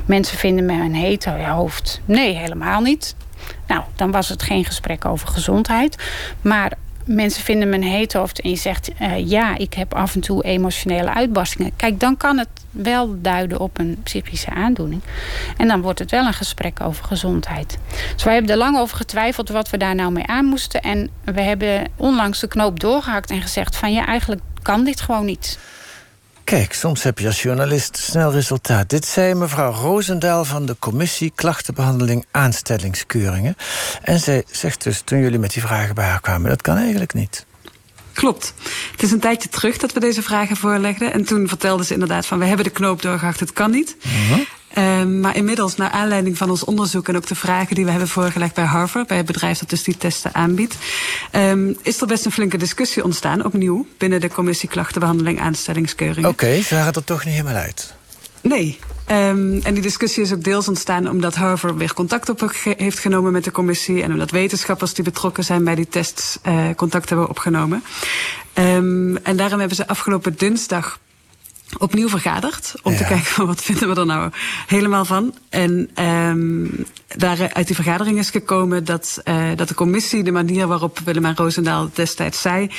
mensen 0.05 0.37
vinden 0.37 0.65
me 0.65 0.73
een 0.73 0.95
hetero 0.95 1.43
hoofd. 1.43 2.01
Nee, 2.05 2.35
helemaal 2.35 2.81
niet. 2.81 3.15
Nou, 3.67 3.83
dan 3.95 4.11
was 4.11 4.29
het 4.29 4.43
geen 4.43 4.65
gesprek 4.65 5.05
over 5.05 5.27
gezondheid. 5.27 6.03
Maar 6.41 6.71
mensen 7.05 7.43
vinden 7.43 7.69
me 7.69 7.75
een 7.75 7.83
heet 7.83 8.13
hoofd 8.13 8.41
en 8.41 8.49
je 8.49 8.55
zegt... 8.55 8.91
Uh, 9.01 9.29
ja, 9.29 9.57
ik 9.57 9.73
heb 9.73 9.93
af 9.93 10.15
en 10.15 10.21
toe 10.21 10.43
emotionele 10.43 11.13
uitbarstingen. 11.13 11.71
Kijk, 11.75 11.99
dan 11.99 12.17
kan 12.17 12.37
het 12.37 12.47
wel 12.71 13.21
duiden 13.21 13.59
op 13.59 13.79
een 13.79 13.99
psychische 14.03 14.49
aandoening. 14.49 15.01
En 15.57 15.67
dan 15.67 15.81
wordt 15.81 15.99
het 15.99 16.11
wel 16.11 16.25
een 16.25 16.33
gesprek 16.33 16.81
over 16.81 17.05
gezondheid. 17.05 17.77
Dus 18.13 18.23
wij 18.23 18.33
hebben 18.33 18.51
er 18.51 18.57
lang 18.57 18.77
over 18.77 18.97
getwijfeld 18.97 19.49
wat 19.49 19.69
we 19.69 19.77
daar 19.77 19.95
nou 19.95 20.11
mee 20.11 20.27
aan 20.27 20.45
moesten. 20.45 20.81
En 20.81 21.09
we 21.23 21.41
hebben 21.41 21.87
onlangs 21.95 22.39
de 22.39 22.47
knoop 22.47 22.79
doorgehakt 22.79 23.29
en 23.29 23.41
gezegd 23.41 23.75
van... 23.75 23.93
ja, 23.93 24.05
eigenlijk 24.05 24.41
kan 24.61 24.83
dit 24.83 25.01
gewoon 25.01 25.25
niet. 25.25 25.59
Kijk, 26.43 26.73
soms 26.73 27.03
heb 27.03 27.19
je 27.19 27.27
als 27.27 27.41
journalist 27.41 27.97
snel 27.97 28.31
resultaat. 28.31 28.89
Dit 28.89 29.05
zei 29.05 29.33
mevrouw 29.33 29.71
Roosendaal 29.71 30.45
van 30.45 30.65
de 30.65 30.75
commissie 30.79 31.31
Klachtenbehandeling 31.35 32.25
Aanstellingskeuringen. 32.31 33.55
En 34.01 34.19
zij 34.19 34.43
zegt 34.51 34.83
dus 34.83 35.01
toen 35.01 35.19
jullie 35.19 35.39
met 35.39 35.53
die 35.53 35.61
vragen 35.61 35.95
bij 35.95 36.05
haar 36.05 36.21
kwamen: 36.21 36.49
dat 36.49 36.61
kan 36.61 36.77
eigenlijk 36.77 37.13
niet. 37.13 37.45
Klopt. 38.13 38.53
Het 38.91 39.03
is 39.03 39.11
een 39.11 39.19
tijdje 39.19 39.49
terug 39.49 39.77
dat 39.77 39.93
we 39.93 39.99
deze 39.99 40.21
vragen 40.21 40.55
voorlegden. 40.55 41.13
En 41.13 41.25
toen 41.25 41.47
vertelde 41.47 41.83
ze 41.83 41.93
inderdaad 41.93 42.25
van 42.25 42.39
we 42.39 42.45
hebben 42.45 42.65
de 42.65 42.71
knoop 42.71 43.01
doorgehakt, 43.01 43.39
het 43.39 43.53
kan 43.53 43.71
niet. 43.71 43.95
-huh. 44.01 44.39
Um, 45.03 45.19
maar 45.19 45.35
inmiddels, 45.35 45.75
naar 45.75 45.89
aanleiding 45.89 46.37
van 46.37 46.49
ons 46.49 46.63
onderzoek 46.63 47.07
en 47.07 47.15
ook 47.15 47.27
de 47.27 47.35
vragen 47.35 47.75
die 47.75 47.85
we 47.85 47.91
hebben 47.91 48.09
voorgelegd 48.09 48.55
bij 48.55 48.63
Harvard, 48.63 49.07
bij 49.07 49.17
het 49.17 49.25
bedrijf 49.25 49.59
dat 49.59 49.69
dus 49.69 49.83
die 49.83 49.97
testen 49.97 50.33
aanbiedt, 50.33 50.75
um, 51.31 51.77
is 51.81 52.01
er 52.01 52.07
best 52.07 52.25
een 52.25 52.31
flinke 52.31 52.57
discussie 52.57 53.03
ontstaan, 53.03 53.45
opnieuw, 53.45 53.87
binnen 53.97 54.21
de 54.21 54.29
commissie 54.29 54.69
klachtenbehandeling 54.69 55.39
aanstellingskeuring. 55.39 56.25
Oké, 56.25 56.45
okay, 56.45 56.61
ze 56.61 56.75
er 56.75 57.03
toch 57.03 57.25
niet 57.25 57.33
helemaal 57.33 57.61
uit. 57.61 57.93
Nee. 58.41 58.79
Um, 59.11 59.61
en 59.63 59.73
die 59.73 59.81
discussie 59.81 60.23
is 60.23 60.33
ook 60.33 60.43
deels 60.43 60.67
ontstaan 60.67 61.09
omdat 61.09 61.35
Harvard 61.35 61.75
weer 61.75 61.93
contact 61.93 62.29
op 62.29 62.51
heeft 62.77 62.99
genomen 62.99 63.31
met 63.31 63.43
de 63.43 63.51
commissie. 63.51 64.03
En 64.03 64.11
omdat 64.11 64.31
wetenschappers 64.31 64.93
die 64.93 65.03
betrokken 65.03 65.43
zijn 65.43 65.63
bij 65.63 65.75
die 65.75 65.87
tests 65.87 66.39
uh, 66.47 66.65
contact 66.75 67.09
hebben 67.09 67.29
opgenomen. 67.29 67.83
Um, 68.53 69.17
en 69.17 69.37
daarom 69.37 69.59
hebben 69.59 69.77
ze 69.77 69.87
afgelopen 69.87 70.33
dinsdag 70.37 70.99
opnieuw 71.77 72.09
vergaderd. 72.09 72.73
Om 72.83 72.91
ja. 72.91 72.97
te 72.97 73.03
kijken 73.03 73.25
van 73.25 73.45
wat 73.45 73.63
vinden 73.63 73.89
we 73.89 73.99
er 73.99 74.05
nou 74.05 74.31
helemaal 74.67 75.05
van. 75.05 75.33
En 75.49 75.89
um, 76.03 76.85
daar 77.15 77.53
uit 77.53 77.67
die 77.67 77.75
vergadering 77.75 78.17
is 78.17 78.29
gekomen 78.29 78.85
dat, 78.85 79.21
uh, 79.23 79.43
dat 79.55 79.67
de 79.67 79.73
commissie 79.73 80.23
de 80.23 80.31
manier 80.31 80.67
waarop 80.67 80.99
Willem 81.05 81.33
Roosendaal 81.35 81.89
destijds 81.93 82.41
zei, 82.41 82.71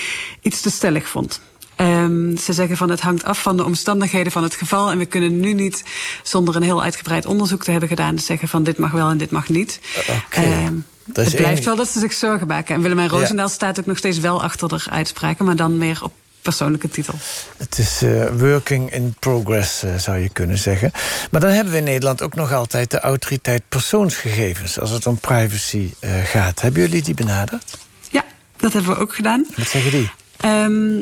iets 0.43 0.61
te 0.61 0.71
stellig 0.71 1.09
vond. 1.09 1.41
Um, 1.77 2.37
ze 2.37 2.53
zeggen 2.53 2.77
van 2.77 2.91
het 2.91 3.01
hangt 3.01 3.25
af 3.25 3.43
van 3.43 3.57
de 3.57 3.65
omstandigheden 3.65 4.33
van 4.33 4.43
het 4.43 4.55
geval. 4.55 4.91
En 4.91 4.99
we 4.99 5.07
kunnen 5.07 5.41
nu 5.41 5.53
niet, 5.53 5.85
zonder 6.23 6.57
een 6.57 6.63
heel 6.63 6.83
uitgebreid 6.83 7.27
onderzoek 7.27 7.65
te 7.65 7.71
hebben 7.71 7.89
gedaan, 7.89 8.19
zeggen 8.19 8.49
van 8.49 8.63
dit 8.63 8.79
mag 8.79 8.91
wel 8.91 9.11
en 9.11 9.19
dit 9.19 9.31
mag 9.31 9.49
niet. 9.49 9.81
Okay. 10.27 10.65
Um, 10.67 10.85
het 11.13 11.37
blijft 11.37 11.59
een... 11.59 11.65
wel 11.65 11.77
dat 11.77 11.89
ze 11.89 11.99
zich 11.99 12.13
zorgen 12.13 12.47
maken. 12.47 12.75
En 12.75 12.83
Willem 12.83 13.07
Roosendaal 13.07 13.47
ja. 13.47 13.53
staat 13.53 13.79
ook 13.79 13.87
nog 13.87 13.99
steeds 13.99 14.19
wel 14.19 14.43
achter 14.43 14.69
de 14.69 14.81
uitspraken, 14.91 15.45
maar 15.45 15.57
dan 15.57 15.79
meer 15.79 15.99
op 16.03 16.13
persoonlijke 16.45 16.89
titel. 16.89 17.15
Het 17.57 17.79
is 17.79 18.03
uh, 18.03 18.27
working 18.39 18.93
in 18.93 19.15
progress, 19.19 19.85
uh, 19.85 19.95
zou 19.99 20.19
je 20.19 20.29
kunnen 20.29 20.59
zeggen. 20.59 20.91
Maar 21.31 21.41
dan 21.41 21.51
hebben 21.51 21.73
we 21.73 21.79
in 21.79 21.85
Nederland 21.85 22.23
ook 22.23 22.35
nog 22.35 22.53
altijd 22.53 22.91
de 22.91 23.01
autoriteit 23.01 23.63
persoonsgegevens... 23.69 24.81
als 24.81 24.91
het 24.91 25.07
om 25.07 25.19
privacy 25.19 25.95
uh, 26.01 26.11
gaat. 26.25 26.61
Hebben 26.61 26.81
jullie 26.81 27.03
die 27.03 27.15
benaderd? 27.15 27.79
Ja, 28.11 28.25
dat 28.57 28.73
hebben 28.73 28.95
we 28.95 29.01
ook 29.01 29.15
gedaan. 29.15 29.47
Wat 29.57 29.69
zeggen 29.69 29.91
die? 29.91 30.11
Ehm, 30.37 31.01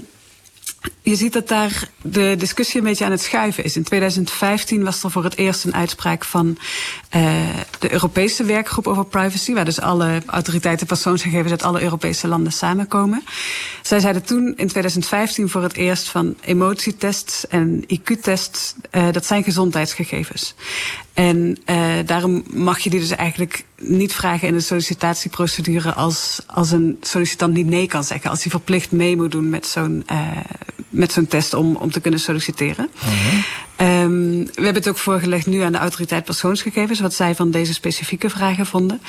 je 1.03 1.17
ziet 1.17 1.33
dat 1.33 1.49
daar 1.49 1.89
de 2.03 2.35
discussie 2.39 2.81
een 2.81 2.87
beetje 2.87 3.05
aan 3.05 3.11
het 3.11 3.23
schuiven 3.23 3.65
is. 3.65 3.77
In 3.77 3.83
2015 3.83 4.85
was 4.85 5.03
er 5.03 5.11
voor 5.11 5.25
het 5.25 5.37
eerst 5.37 5.65
een 5.65 5.75
uitspraak 5.75 6.25
van 6.25 6.59
uh, 7.17 7.33
de 7.79 7.93
Europese 7.93 8.45
werkgroep 8.45 8.87
over 8.87 9.05
privacy, 9.05 9.53
waar 9.53 9.65
dus 9.65 9.81
alle 9.81 10.23
autoriteiten 10.27 10.87
persoonsgegevens 10.87 11.51
uit 11.51 11.63
alle 11.63 11.83
Europese 11.83 12.29
landen 12.29 12.53
samenkomen. 12.53 13.23
Zij 13.83 14.01
zeiden 14.01 14.25
toen 14.25 14.47
in 14.57 14.69
2015 14.69 15.49
voor 15.49 15.63
het 15.63 15.75
eerst 15.75 16.09
van 16.09 16.37
emotietests 16.41 17.47
en 17.47 17.85
IQ-tests, 17.87 18.75
uh, 18.93 19.13
dat 19.13 19.27
zijn 19.27 19.45
gezondheidsgegevens. 19.45 20.55
En 21.15 21.59
uh, 21.67 21.93
daarom 22.07 22.45
mag 22.53 22.79
je 22.79 22.91
die 22.91 23.01
dus 23.01 23.11
eigenlijk 23.11 23.65
niet 23.79 24.13
vragen 24.13 24.49
in 24.49 24.55
de 24.55 24.61
sollicitatieprocedure 24.61 25.93
als, 25.93 26.41
als 26.47 26.71
een 26.71 26.97
sollicitant 27.01 27.55
niet 27.55 27.67
nee 27.67 27.87
kan 27.87 28.05
zeggen. 28.05 28.31
Als 28.31 28.43
hij 28.43 28.51
verplicht 28.51 28.93
mee 28.93 29.17
moet 29.17 29.31
doen 29.31 29.51
met 29.51 29.67
zo'n 29.67 30.05
uh, 30.11 30.37
met 30.93 31.13
zo'n 31.13 31.27
test 31.27 31.55
om, 31.55 31.77
om 31.77 31.91
te 31.91 32.01
kunnen 32.01 32.21
solliciteren. 32.21 32.89
Uh-huh. 32.95 34.03
Um, 34.03 34.45
we 34.45 34.63
hebben 34.63 34.75
het 34.75 34.89
ook 34.89 34.99
voorgelegd 34.99 35.47
nu 35.47 35.61
aan 35.61 35.73
de 35.73 35.79
autoriteit 35.79 36.25
persoonsgegevens, 36.25 37.01
wat 37.01 37.15
zij 37.15 37.35
van 37.35 37.51
deze 37.51 37.75
specifieke 37.75 38.31
vragen 38.31 38.67
vonden. 38.67 39.01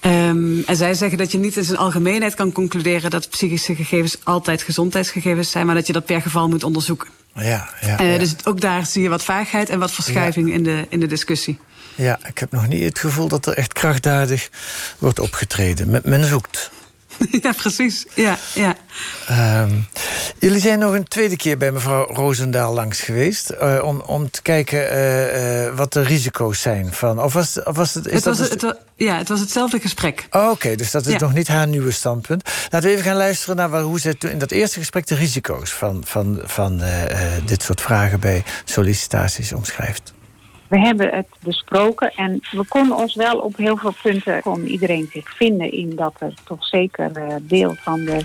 Um, 0.00 0.62
en 0.66 0.76
zij 0.76 0.94
zeggen 0.94 1.18
dat 1.18 1.32
je 1.32 1.38
niet 1.38 1.56
in 1.56 1.64
zijn 1.64 1.78
algemeenheid 1.78 2.34
kan 2.34 2.52
concluderen 2.52 3.10
dat 3.10 3.30
psychische 3.30 3.74
gegevens 3.74 4.24
altijd 4.24 4.62
gezondheidsgegevens 4.62 5.50
zijn, 5.50 5.66
maar 5.66 5.74
dat 5.74 5.86
je 5.86 5.92
dat 5.92 6.04
per 6.04 6.22
geval 6.22 6.48
moet 6.48 6.64
onderzoeken. 6.64 7.08
Ja, 7.34 7.68
ja, 7.80 8.00
uh, 8.00 8.18
Dus 8.18 8.34
ook 8.44 8.60
daar 8.60 8.86
zie 8.86 9.02
je 9.02 9.08
wat 9.08 9.24
vaagheid 9.24 9.68
en 9.68 9.78
wat 9.78 9.92
verschuiving 9.92 10.48
ja. 10.48 10.54
in, 10.54 10.62
de, 10.62 10.86
in 10.88 11.00
de 11.00 11.06
discussie. 11.06 11.58
Ja, 11.94 12.18
ik 12.26 12.38
heb 12.38 12.50
nog 12.50 12.68
niet 12.68 12.82
het 12.84 12.98
gevoel 12.98 13.28
dat 13.28 13.46
er 13.46 13.56
echt 13.56 13.72
krachtdadig 13.72 14.48
wordt 14.98 15.18
opgetreden. 15.18 16.00
Men 16.04 16.24
zoekt. 16.24 16.70
Ja, 17.42 17.52
precies. 17.52 18.06
Ja, 18.14 18.38
ja. 18.54 18.76
Um, 19.62 19.86
jullie 20.38 20.60
zijn 20.60 20.78
nog 20.78 20.94
een 20.94 21.08
tweede 21.08 21.36
keer 21.36 21.58
bij 21.58 21.72
mevrouw 21.72 22.06
Roosendaal 22.06 22.74
langs 22.74 23.00
geweest... 23.00 23.52
Uh, 23.62 23.82
om, 23.84 24.00
om 24.00 24.30
te 24.30 24.42
kijken 24.42 24.92
uh, 24.92 25.64
uh, 25.64 25.74
wat 25.74 25.92
de 25.92 26.02
risico's 26.02 26.60
zijn 26.60 26.92
van... 26.92 27.22
Of 27.22 27.32
was, 27.32 27.62
of 27.62 27.76
was 27.76 27.94
het, 27.94 28.06
is 28.06 28.12
het, 28.12 28.24
was, 28.24 28.38
dus... 28.38 28.48
het 28.48 28.76
ja, 28.96 29.18
het 29.18 29.28
was 29.28 29.40
hetzelfde 29.40 29.80
gesprek. 29.80 30.26
Oh, 30.30 30.42
Oké, 30.42 30.50
okay, 30.50 30.76
dus 30.76 30.90
dat 30.90 31.06
is 31.06 31.12
ja. 31.12 31.18
nog 31.18 31.32
niet 31.32 31.48
haar 31.48 31.66
nieuwe 31.66 31.90
standpunt. 31.90 32.50
Laten 32.70 32.88
we 32.88 32.94
even 32.94 33.06
gaan 33.06 33.16
luisteren 33.16 33.56
naar 33.56 33.70
waar, 33.70 33.82
hoe 33.82 34.00
ze 34.00 34.16
in 34.18 34.38
dat 34.38 34.50
eerste 34.50 34.78
gesprek... 34.78 35.06
de 35.06 35.14
risico's 35.14 35.72
van, 35.72 36.02
van, 36.06 36.40
van 36.44 36.82
dit 37.44 37.62
soort 37.62 37.80
vragen 37.80 38.20
bij 38.20 38.44
sollicitaties 38.64 39.52
omschrijft. 39.52 40.12
We 40.72 40.78
hebben 40.78 41.14
het 41.14 41.28
besproken 41.42 42.12
en 42.14 42.40
we 42.50 42.64
konden 42.68 42.96
ons 42.96 43.14
wel 43.14 43.38
op 43.38 43.56
heel 43.56 43.76
veel 43.76 43.94
punten 44.02 44.42
kon 44.42 44.66
iedereen 44.66 45.08
zich 45.12 45.36
vinden 45.36 45.72
in 45.72 45.96
dat 45.96 46.14
er 46.18 46.34
toch 46.44 46.66
zeker 46.66 47.10
uh, 47.16 47.34
deel 47.40 47.74
van 47.74 48.04
de 48.04 48.24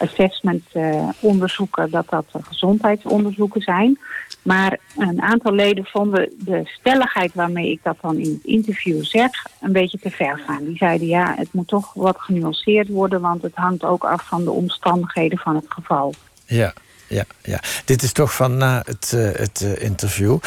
assessment 0.00 0.64
uh, 0.72 1.08
onderzoeken 1.20 1.90
dat 1.90 2.08
dat 2.08 2.24
gezondheidsonderzoeken 2.42 3.60
zijn. 3.60 3.98
Maar 4.42 4.78
een 4.96 5.22
aantal 5.22 5.52
leden 5.52 5.84
vonden 5.84 6.32
de 6.38 6.62
stelligheid 6.64 7.34
waarmee 7.34 7.70
ik 7.70 7.80
dat 7.82 7.96
dan 8.00 8.16
in 8.16 8.30
het 8.30 8.44
interview 8.44 9.04
zeg 9.04 9.30
een 9.60 9.72
beetje 9.72 9.98
te 9.98 10.10
ver 10.10 10.38
gaan. 10.46 10.64
Die 10.64 10.76
zeiden 10.76 11.06
ja, 11.06 11.34
het 11.36 11.52
moet 11.52 11.68
toch 11.68 11.92
wat 11.94 12.20
genuanceerd 12.20 12.88
worden, 12.88 13.20
want 13.20 13.42
het 13.42 13.54
hangt 13.54 13.84
ook 13.84 14.04
af 14.04 14.26
van 14.26 14.44
de 14.44 14.50
omstandigheden 14.50 15.38
van 15.38 15.54
het 15.54 15.66
geval. 15.68 16.14
Ja 16.46 16.72
ja, 17.12 17.24
ja. 17.42 17.60
Dit 17.84 18.02
is 18.02 18.12
toch 18.12 18.34
van 18.34 18.56
na 18.56 18.82
het, 18.86 19.12
uh, 19.14 19.28
het 19.32 19.60
uh, 19.64 19.82
interview. 19.82 20.38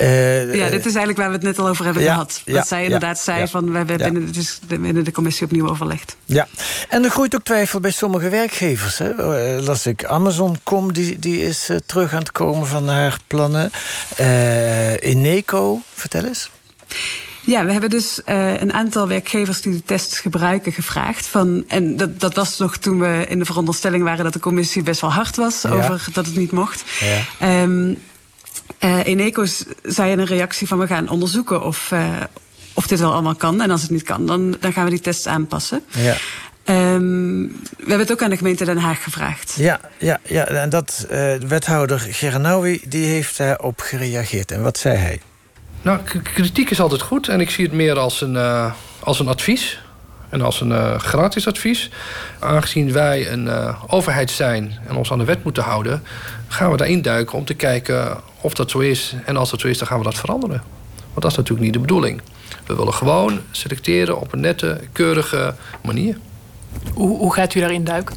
Uh, 0.00 0.54
ja, 0.54 0.68
dit 0.68 0.86
is 0.86 0.94
eigenlijk 0.94 1.16
waar 1.16 1.28
we 1.28 1.34
het 1.34 1.42
net 1.42 1.58
al 1.58 1.68
over 1.68 1.84
hebben 1.84 2.02
ja, 2.02 2.12
gehad. 2.12 2.42
Dat 2.44 2.54
ja, 2.54 2.64
zij 2.64 2.84
inderdaad 2.84 3.16
ja, 3.16 3.22
zei 3.22 3.48
van 3.48 3.70
we 3.70 3.76
hebben 3.76 3.96
binnen, 3.96 4.26
de, 4.26 4.30
dus 4.30 4.58
binnen 4.66 5.04
de 5.04 5.12
commissie 5.12 5.46
opnieuw 5.46 5.68
overlegd. 5.68 6.16
Ja, 6.24 6.46
en 6.88 7.04
er 7.04 7.10
groeit 7.10 7.34
ook 7.34 7.44
twijfel 7.44 7.80
bij 7.80 7.90
sommige 7.90 8.28
werkgevers. 8.28 8.98
Hè. 8.98 9.14
Las 9.60 9.86
ik 9.86 10.04
Amazon.com, 10.04 10.92
die, 10.92 11.18
die 11.18 11.42
is 11.42 11.70
terug 11.86 12.12
aan 12.12 12.18
het 12.18 12.32
komen 12.32 12.66
van 12.66 12.88
haar 12.88 13.18
plannen. 13.26 13.70
Eneco, 15.00 15.80
vertel 15.94 16.24
eens. 16.24 16.50
Ja, 17.50 17.64
we 17.64 17.72
hebben 17.72 17.90
dus 17.90 18.20
uh, 18.26 18.60
een 18.60 18.72
aantal 18.72 19.08
werkgevers 19.08 19.60
die 19.60 19.72
de 19.72 19.82
tests 19.82 20.18
gebruiken 20.18 20.72
gevraagd. 20.72 21.26
Van, 21.26 21.64
en 21.68 21.96
dat, 21.96 22.20
dat 22.20 22.34
was 22.34 22.58
nog 22.58 22.76
toen 22.76 23.00
we 23.00 23.24
in 23.28 23.38
de 23.38 23.44
veronderstelling 23.44 24.04
waren 24.04 24.24
dat 24.24 24.32
de 24.32 24.38
commissie 24.38 24.82
best 24.82 25.00
wel 25.00 25.12
hard 25.12 25.36
was 25.36 25.62
ja. 25.62 25.70
over 25.70 26.08
dat 26.12 26.26
het 26.26 26.36
niet 26.36 26.52
mocht. 26.52 26.84
Ja. 27.38 27.62
Um, 27.62 27.98
uh, 28.80 29.06
Eneco 29.06 29.44
zei 29.82 30.12
in 30.12 30.18
een 30.18 30.26
reactie 30.26 30.66
van 30.66 30.78
we 30.78 30.86
gaan 30.86 31.08
onderzoeken 31.08 31.62
of, 31.62 31.90
uh, 31.92 32.06
of 32.74 32.86
dit 32.86 33.00
wel 33.00 33.12
allemaal 33.12 33.34
kan. 33.34 33.60
En 33.60 33.70
als 33.70 33.82
het 33.82 33.90
niet 33.90 34.02
kan, 34.02 34.26
dan, 34.26 34.56
dan 34.60 34.72
gaan 34.72 34.84
we 34.84 34.90
die 34.90 35.00
tests 35.00 35.26
aanpassen. 35.26 35.82
Ja. 35.88 36.16
Um, 36.64 37.46
we 37.76 37.88
hebben 37.88 37.98
het 37.98 38.12
ook 38.12 38.22
aan 38.22 38.30
de 38.30 38.36
gemeente 38.36 38.64
Den 38.64 38.78
Haag 38.78 39.02
gevraagd. 39.02 39.54
Ja, 39.56 39.80
ja, 39.98 40.20
ja 40.22 40.46
en 40.46 40.68
dat 40.68 41.06
uh, 41.10 41.34
wethouder 41.34 41.98
Geranawi 41.98 42.80
die 42.88 43.06
heeft 43.06 43.36
daarop 43.36 43.80
gereageerd. 43.80 44.50
En 44.52 44.62
wat 44.62 44.78
zei 44.78 44.96
hij? 44.96 45.20
Nou, 45.82 46.00
kritiek 46.22 46.70
is 46.70 46.80
altijd 46.80 47.00
goed 47.00 47.28
en 47.28 47.40
ik 47.40 47.50
zie 47.50 47.64
het 47.64 47.74
meer 47.74 47.98
als 47.98 48.20
een, 48.20 48.34
uh, 48.34 48.72
als 49.00 49.18
een 49.18 49.28
advies. 49.28 49.80
En 50.28 50.40
als 50.40 50.60
een 50.60 50.70
uh, 50.70 50.98
gratis 50.98 51.46
advies. 51.46 51.90
Aangezien 52.38 52.92
wij 52.92 53.32
een 53.32 53.44
uh, 53.44 53.82
overheid 53.86 54.30
zijn 54.30 54.78
en 54.86 54.96
ons 54.96 55.12
aan 55.12 55.18
de 55.18 55.24
wet 55.24 55.44
moeten 55.44 55.62
houden, 55.62 56.02
gaan 56.48 56.70
we 56.70 56.76
daarin 56.76 57.02
duiken 57.02 57.38
om 57.38 57.44
te 57.44 57.54
kijken 57.54 58.20
of 58.40 58.54
dat 58.54 58.70
zo 58.70 58.78
is. 58.78 59.14
En 59.24 59.36
als 59.36 59.50
dat 59.50 59.60
zo 59.60 59.68
is, 59.68 59.78
dan 59.78 59.86
gaan 59.86 59.98
we 59.98 60.04
dat 60.04 60.18
veranderen. 60.18 60.62
Want 60.96 61.22
dat 61.22 61.30
is 61.30 61.36
natuurlijk 61.36 61.64
niet 61.64 61.72
de 61.72 61.80
bedoeling. 61.80 62.22
We 62.66 62.76
willen 62.76 62.94
gewoon 62.94 63.40
selecteren 63.50 64.20
op 64.20 64.32
een 64.32 64.40
nette, 64.40 64.80
keurige 64.92 65.54
manier. 65.84 66.16
Hoe, 66.94 67.18
hoe 67.18 67.34
gaat 67.34 67.54
u 67.54 67.60
daarin 67.60 67.84
duiken? 67.84 68.16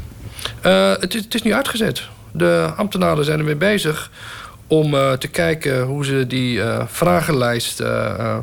het, 1.00 1.16
is, 1.16 1.24
het 1.24 1.34
is 1.34 1.42
nu 1.42 1.54
uitgezet. 1.54 2.08
De 2.32 2.74
ambtenaren 2.76 3.26
zijn 3.26 3.40
ermee 3.40 3.56
bezig 3.56 4.12
om 4.68 4.94
uh, 4.94 5.12
te 5.12 5.28
kijken 5.28 5.84
hoe 5.84 6.06
ze 6.06 6.28
die 6.28 6.58
uh, 6.58 6.84
vragenlijst 6.86 7.82
uh, 7.82 8.38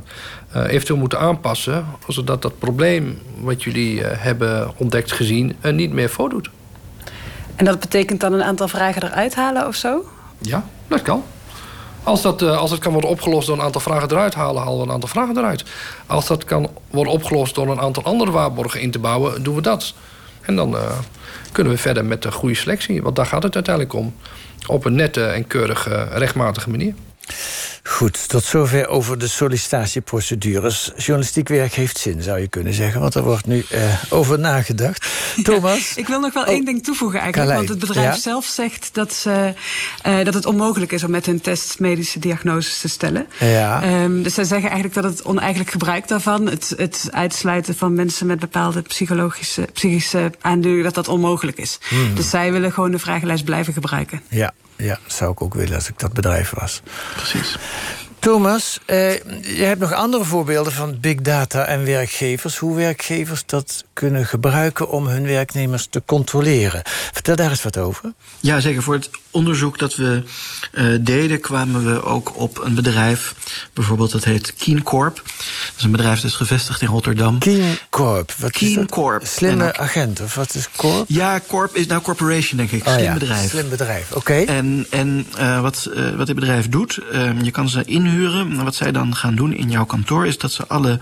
eventueel 0.66 0.98
moeten 0.98 1.18
aanpassen... 1.18 1.86
zodat 2.08 2.42
dat 2.42 2.58
probleem 2.58 3.18
wat 3.40 3.62
jullie 3.62 4.02
hebben 4.02 4.72
ontdekt 4.76 5.12
gezien 5.12 5.56
niet 5.72 5.92
meer 5.92 6.10
voordoet. 6.10 6.50
En 7.56 7.64
dat 7.64 7.80
betekent 7.80 8.20
dan 8.20 8.32
een 8.32 8.42
aantal 8.42 8.68
vragen 8.68 9.02
eruit 9.02 9.34
halen 9.34 9.66
of 9.66 9.74
zo? 9.74 10.04
Ja, 10.38 10.64
dat 10.88 11.02
kan. 11.02 11.24
Als, 12.02 12.22
dat, 12.22 12.42
als 12.42 12.70
het 12.70 12.80
kan 12.80 12.92
worden 12.92 13.10
opgelost 13.10 13.46
door 13.46 13.56
een 13.56 13.64
aantal 13.64 13.80
vragen 13.80 14.10
eruit 14.10 14.34
halen, 14.34 14.62
halen 14.62 14.78
we 14.78 14.84
een 14.84 14.92
aantal 14.92 15.08
vragen 15.08 15.36
eruit. 15.36 15.64
Als 16.06 16.26
dat 16.26 16.44
kan 16.44 16.70
worden 16.90 17.12
opgelost 17.12 17.54
door 17.54 17.70
een 17.70 17.80
aantal 17.80 18.02
andere 18.02 18.30
waarborgen 18.30 18.80
in 18.80 18.90
te 18.90 18.98
bouwen, 18.98 19.42
doen 19.42 19.54
we 19.54 19.62
dat. 19.62 19.94
En 20.40 20.56
dan 20.56 20.76
kunnen 21.52 21.72
we 21.72 21.78
verder 21.78 22.04
met 22.04 22.22
de 22.22 22.32
goede 22.32 22.54
selectie. 22.54 23.02
Want 23.02 23.16
daar 23.16 23.26
gaat 23.26 23.42
het 23.42 23.54
uiteindelijk 23.54 23.94
om 23.94 24.14
op 24.66 24.84
een 24.84 24.94
nette 24.94 25.24
en 25.24 25.46
keurige, 25.46 26.08
rechtmatige 26.12 26.70
manier. 26.70 26.94
Goed, 27.82 28.28
tot 28.28 28.44
zover 28.44 28.88
over 28.88 29.18
de 29.18 29.28
sollicitatieprocedures. 29.28 30.92
Journalistiek 30.96 31.48
werk 31.48 31.72
heeft 31.72 31.98
zin, 31.98 32.22
zou 32.22 32.38
je 32.40 32.48
kunnen 32.48 32.74
zeggen, 32.74 33.00
want 33.00 33.14
er 33.14 33.22
wordt 33.22 33.46
nu 33.46 33.64
uh, 33.72 33.80
over 34.08 34.38
nagedacht. 34.38 35.06
Thomas? 35.42 35.92
Ja, 35.94 36.00
ik 36.00 36.06
wil 36.06 36.20
nog 36.20 36.32
wel 36.32 36.42
oh, 36.42 36.48
één 36.48 36.64
ding 36.64 36.84
toevoegen 36.84 37.20
eigenlijk, 37.20 37.56
want 37.56 37.68
het 37.68 37.78
bedrijf 37.78 38.14
ja? 38.14 38.20
zelf 38.20 38.44
zegt 38.44 38.88
dat, 38.92 39.12
ze, 39.12 39.54
uh, 40.06 40.24
dat 40.24 40.34
het 40.34 40.46
onmogelijk 40.46 40.92
is 40.92 41.04
om 41.04 41.10
met 41.10 41.26
hun 41.26 41.40
test 41.40 41.78
medische 41.78 42.18
diagnoses 42.18 42.78
te 42.78 42.88
stellen. 42.88 43.26
Ja. 43.38 44.02
Um, 44.02 44.22
dus 44.22 44.34
zij 44.34 44.44
zeggen 44.44 44.70
eigenlijk 44.70 45.02
dat 45.02 45.12
het 45.12 45.24
oneigenlijk 45.24 45.70
gebruik 45.70 46.08
daarvan, 46.08 46.46
het, 46.46 46.74
het 46.76 47.08
uitsluiten 47.10 47.76
van 47.76 47.94
mensen 47.94 48.26
met 48.26 48.38
bepaalde 48.38 48.82
psychologische, 48.82 49.68
psychische 49.72 50.32
aandoeningen, 50.40 50.84
dat 50.84 50.94
dat 50.94 51.08
onmogelijk 51.08 51.58
is. 51.58 51.78
Hmm. 51.88 52.14
Dus 52.14 52.30
zij 52.30 52.52
willen 52.52 52.72
gewoon 52.72 52.90
de 52.90 52.98
vragenlijst 52.98 53.44
blijven 53.44 53.72
gebruiken. 53.72 54.22
Ja. 54.28 54.52
Ja, 54.80 54.98
zou 55.06 55.32
ik 55.32 55.42
ook 55.42 55.54
willen 55.54 55.74
als 55.74 55.88
ik 55.88 55.98
dat 55.98 56.12
bedrijf 56.12 56.52
was. 56.54 56.82
Precies. 57.16 57.56
Thomas, 58.20 58.78
eh, 58.86 59.12
je 59.56 59.62
hebt 59.62 59.80
nog 59.80 59.92
andere 59.92 60.24
voorbeelden 60.24 60.72
van 60.72 61.00
big 61.00 61.16
data 61.16 61.64
en 61.64 61.84
werkgevers. 61.84 62.58
Hoe 62.58 62.76
werkgevers 62.76 63.46
dat 63.46 63.84
kunnen 63.92 64.26
gebruiken 64.26 64.88
om 64.88 65.06
hun 65.06 65.26
werknemers 65.26 65.86
te 65.86 66.02
controleren. 66.06 66.82
Vertel 66.84 67.36
daar 67.36 67.50
eens 67.50 67.62
wat 67.62 67.78
over. 67.78 68.12
Ja, 68.40 68.60
zeker. 68.60 68.82
Voor 68.82 68.94
het 68.94 69.10
onderzoek 69.30 69.78
dat 69.78 69.96
we 69.96 70.22
uh, 70.72 70.98
deden, 71.00 71.40
kwamen 71.40 71.94
we 71.94 72.02
ook 72.02 72.38
op 72.38 72.58
een 72.64 72.74
bedrijf. 72.74 73.34
Bijvoorbeeld, 73.72 74.10
dat 74.10 74.24
heet 74.24 74.54
Keencorp. 74.54 75.16
Dat 75.16 75.74
is 75.76 75.84
een 75.84 75.90
bedrijf 75.90 76.20
dat 76.20 76.30
is 76.30 76.36
gevestigd 76.36 76.82
in 76.82 76.88
Rotterdam. 76.88 77.38
Keencorp, 77.38 78.32
wat 78.38 78.60
is 78.60 78.74
dat? 78.74 78.90
Corp. 78.90 79.26
Slimme 79.26 79.76
agent, 79.76 80.20
of 80.20 80.34
wat 80.34 80.54
is 80.54 80.68
Corp? 80.76 81.04
Ja, 81.08 81.40
Corp 81.46 81.76
is 81.76 81.86
nou 81.86 82.00
corporation, 82.00 82.56
denk 82.56 82.70
ik. 82.70 82.86
Oh, 82.86 82.92
Slim 82.92 83.04
ja. 83.04 83.12
bedrijf. 83.12 83.50
Slim 83.50 83.68
bedrijf, 83.68 84.10
oké. 84.10 84.18
Okay. 84.18 84.44
En, 84.44 84.86
en 84.90 85.26
uh, 85.38 85.60
wat, 85.60 85.88
uh, 85.94 86.16
wat 86.16 86.26
dit 86.26 86.34
bedrijf 86.34 86.68
doet, 86.68 86.98
uh, 87.12 87.42
je 87.42 87.50
kan 87.50 87.68
ze 87.68 87.84
inhuren. 87.84 88.64
Wat 88.64 88.74
zij 88.74 88.92
dan 88.92 89.16
gaan 89.16 89.34
doen 89.34 89.52
in 89.52 89.70
jouw 89.70 89.84
kantoor, 89.84 90.26
is 90.26 90.38
dat 90.38 90.52
ze 90.52 90.66
alle 90.66 90.98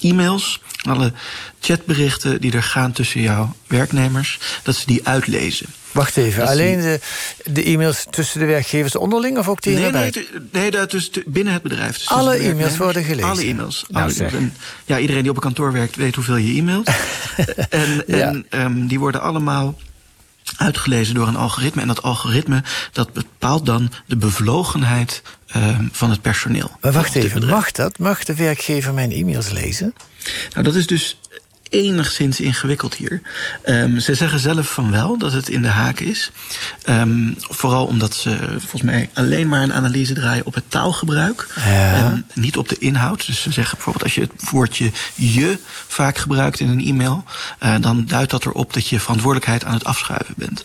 e-mails, 0.00 0.60
alle 0.82 1.12
chatberichten 1.60 2.40
die 2.40 2.52
er 2.52 2.62
gaan 2.62 2.92
tussen 2.92 3.20
jouw 3.20 3.54
werknemers, 3.66 4.38
dat 4.62 4.76
ze 4.76 4.86
die 4.86 5.06
uitlezen. 5.08 5.66
Wacht 5.94 6.16
even, 6.16 6.46
alleen 6.46 6.80
de, 6.80 7.00
de 7.44 7.64
e-mails 7.64 8.06
tussen 8.10 8.40
de 8.40 8.46
werkgevers 8.46 8.96
onderling 8.96 9.38
of 9.38 9.48
ook 9.48 9.62
die 9.62 9.74
nee, 9.74 9.84
erbij? 9.84 10.12
Nee, 10.14 10.28
nee 10.52 10.70
dat 10.70 10.90
dus 10.90 11.10
binnen 11.26 11.52
het 11.52 11.62
bedrijf. 11.62 11.98
Dus 11.98 12.08
alle 12.08 12.36
e-mails 12.36 12.76
worden 12.76 13.04
gelezen? 13.04 13.30
Alle 13.30 13.44
e-mails. 13.44 13.84
Nou, 13.88 14.12
alle 14.20 14.50
ja, 14.84 14.98
iedereen 14.98 15.22
die 15.22 15.30
op 15.30 15.36
een 15.36 15.42
kantoor 15.42 15.72
werkt 15.72 15.96
weet 15.96 16.14
hoeveel 16.14 16.36
je 16.36 16.58
e-mails. 16.58 16.86
en 17.68 18.02
ja. 18.06 18.16
en 18.16 18.46
um, 18.50 18.86
die 18.86 18.98
worden 18.98 19.20
allemaal 19.20 19.78
uitgelezen 20.56 21.14
door 21.14 21.28
een 21.28 21.36
algoritme. 21.36 21.80
En 21.80 21.88
dat 21.88 22.02
algoritme 22.02 22.62
dat 22.92 23.12
bepaalt 23.12 23.66
dan 23.66 23.90
de 24.06 24.16
bevlogenheid 24.16 25.22
uh, 25.56 25.78
van 25.92 26.10
het 26.10 26.22
personeel. 26.22 26.70
Maar 26.80 26.92
wacht 26.92 27.14
even, 27.14 27.46
mag 27.46 27.70
dat? 27.70 27.98
Mag 27.98 28.24
de 28.24 28.34
werkgever 28.34 28.94
mijn 28.94 29.12
e-mails 29.12 29.50
lezen? 29.50 29.94
Nou, 30.52 30.64
dat 30.64 30.74
is 30.74 30.86
dus 30.86 31.18
enigszins 31.68 32.40
ingewikkeld 32.40 32.94
hier. 32.94 33.20
Um, 33.66 34.00
ze 34.00 34.14
zeggen 34.14 34.38
zelf 34.38 34.72
van 34.72 34.90
wel 34.90 35.18
dat 35.18 35.32
het 35.32 35.48
in 35.48 35.62
de 35.62 35.68
haak 35.68 36.00
is. 36.00 36.30
Um, 36.88 37.34
vooral 37.38 37.86
omdat 37.86 38.14
ze 38.14 38.36
volgens 38.58 38.82
mij 38.82 39.10
alleen 39.14 39.48
maar 39.48 39.62
een 39.62 39.72
analyse 39.72 40.14
draaien 40.14 40.46
op 40.46 40.54
het 40.54 40.64
taalgebruik. 40.68 41.46
Ja. 41.56 41.94
En 41.94 42.26
niet 42.34 42.56
op 42.56 42.68
de 42.68 42.78
inhoud. 42.78 43.26
Dus 43.26 43.42
ze 43.42 43.52
zeggen 43.52 43.74
bijvoorbeeld 43.74 44.04
als 44.04 44.14
je 44.14 44.20
het 44.20 44.50
woordje 44.50 44.90
je 45.14 45.58
vaak 45.86 46.18
gebruikt 46.18 46.60
in 46.60 46.68
een 46.68 46.84
e-mail. 46.84 47.24
Uh, 47.62 47.74
dan 47.80 48.04
duidt 48.06 48.30
dat 48.30 48.44
erop 48.44 48.72
dat 48.72 48.88
je 48.88 49.00
verantwoordelijkheid 49.00 49.64
aan 49.64 49.74
het 49.74 49.84
afschuiven 49.84 50.34
bent. 50.36 50.64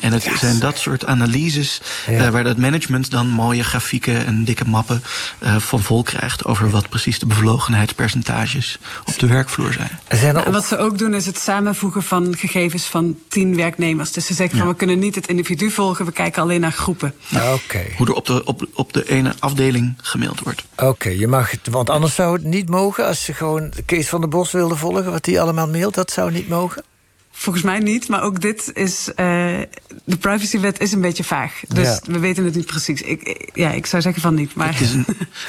En 0.00 0.12
het 0.12 0.24
yes. 0.24 0.38
zijn 0.38 0.58
dat 0.58 0.78
soort 0.78 1.06
analyses 1.06 1.80
ja. 2.06 2.26
uh, 2.26 2.28
waar 2.28 2.44
dat 2.44 2.56
management 2.56 3.10
dan 3.10 3.28
mooie 3.28 3.64
grafieken 3.64 4.26
en 4.26 4.44
dikke 4.44 4.64
mappen 4.64 5.02
uh, 5.42 5.56
van 5.56 5.82
vol 5.82 6.02
krijgt. 6.02 6.44
Over 6.44 6.70
wat 6.70 6.88
precies 6.88 7.18
de 7.18 7.26
bevlogenheidspercentages 7.26 8.78
op 9.04 9.18
de 9.18 9.26
werkvloer 9.26 9.72
zijn. 9.72 9.90
En 10.08 10.38
op... 10.38 10.52
wat 10.52 10.64
ze 10.64 10.78
ook 10.78 10.98
doen 10.98 11.14
is 11.14 11.26
het 11.26 11.38
samenvoegen 11.38 12.02
van 12.02 12.36
gegevens 12.36 12.84
van 12.84 13.18
tien 13.28 13.56
werknemers. 13.56 14.12
Dus 14.12 14.26
ze 14.26 14.34
zeggen 14.34 14.56
ja. 14.56 14.62
van 14.62 14.72
we 14.72 14.78
kunnen 14.78 14.98
niet 14.98 15.14
het 15.14 15.28
individu 15.28 15.70
volgen, 15.70 16.04
we 16.04 16.12
kijken 16.12 16.42
alleen 16.42 16.60
naar 16.60 16.72
groepen. 16.72 17.14
Oké. 17.34 17.44
Okay. 17.64 17.94
Hoe 17.96 18.06
er 18.06 18.12
op 18.12 18.26
de, 18.26 18.44
op, 18.44 18.66
op 18.74 18.92
de 18.92 19.08
ene 19.08 19.34
afdeling 19.38 19.94
gemaild 19.96 20.40
wordt. 20.40 20.64
Oké, 20.72 20.84
okay, 20.84 21.18
je 21.18 21.26
mag 21.26 21.50
het, 21.50 21.68
want 21.70 21.90
anders 21.90 22.14
zou 22.14 22.32
het 22.32 22.44
niet 22.44 22.68
mogen 22.68 23.06
als 23.06 23.26
je 23.26 23.32
gewoon 23.32 23.72
Kees 23.86 24.08
van 24.08 24.20
der 24.20 24.28
Bos 24.28 24.52
wilde 24.52 24.76
volgen, 24.76 25.10
wat 25.10 25.24
die 25.24 25.40
allemaal 25.40 25.68
mailt, 25.68 25.94
dat 25.94 26.10
zou 26.10 26.32
niet 26.32 26.48
mogen? 26.48 26.84
Volgens 27.38 27.64
mij 27.64 27.78
niet, 27.78 28.08
maar 28.08 28.22
ook 28.22 28.40
dit 28.40 28.70
is. 28.74 29.08
Uh, 29.08 29.14
de 30.04 30.16
privacywet 30.20 30.80
is 30.80 30.92
een 30.92 31.00
beetje 31.00 31.24
vaag. 31.24 31.60
Dus 31.68 31.86
ja. 31.86 32.12
we 32.12 32.18
weten 32.18 32.44
het 32.44 32.54
niet 32.54 32.66
precies. 32.66 33.02
Ik, 33.02 33.50
ja, 33.54 33.70
ik 33.70 33.86
zou 33.86 34.02
zeggen 34.02 34.22
van 34.22 34.34
niet. 34.34 34.54
Maar... 34.54 34.68
Het, 34.72 34.80
is 34.80 34.92
een, 34.92 35.04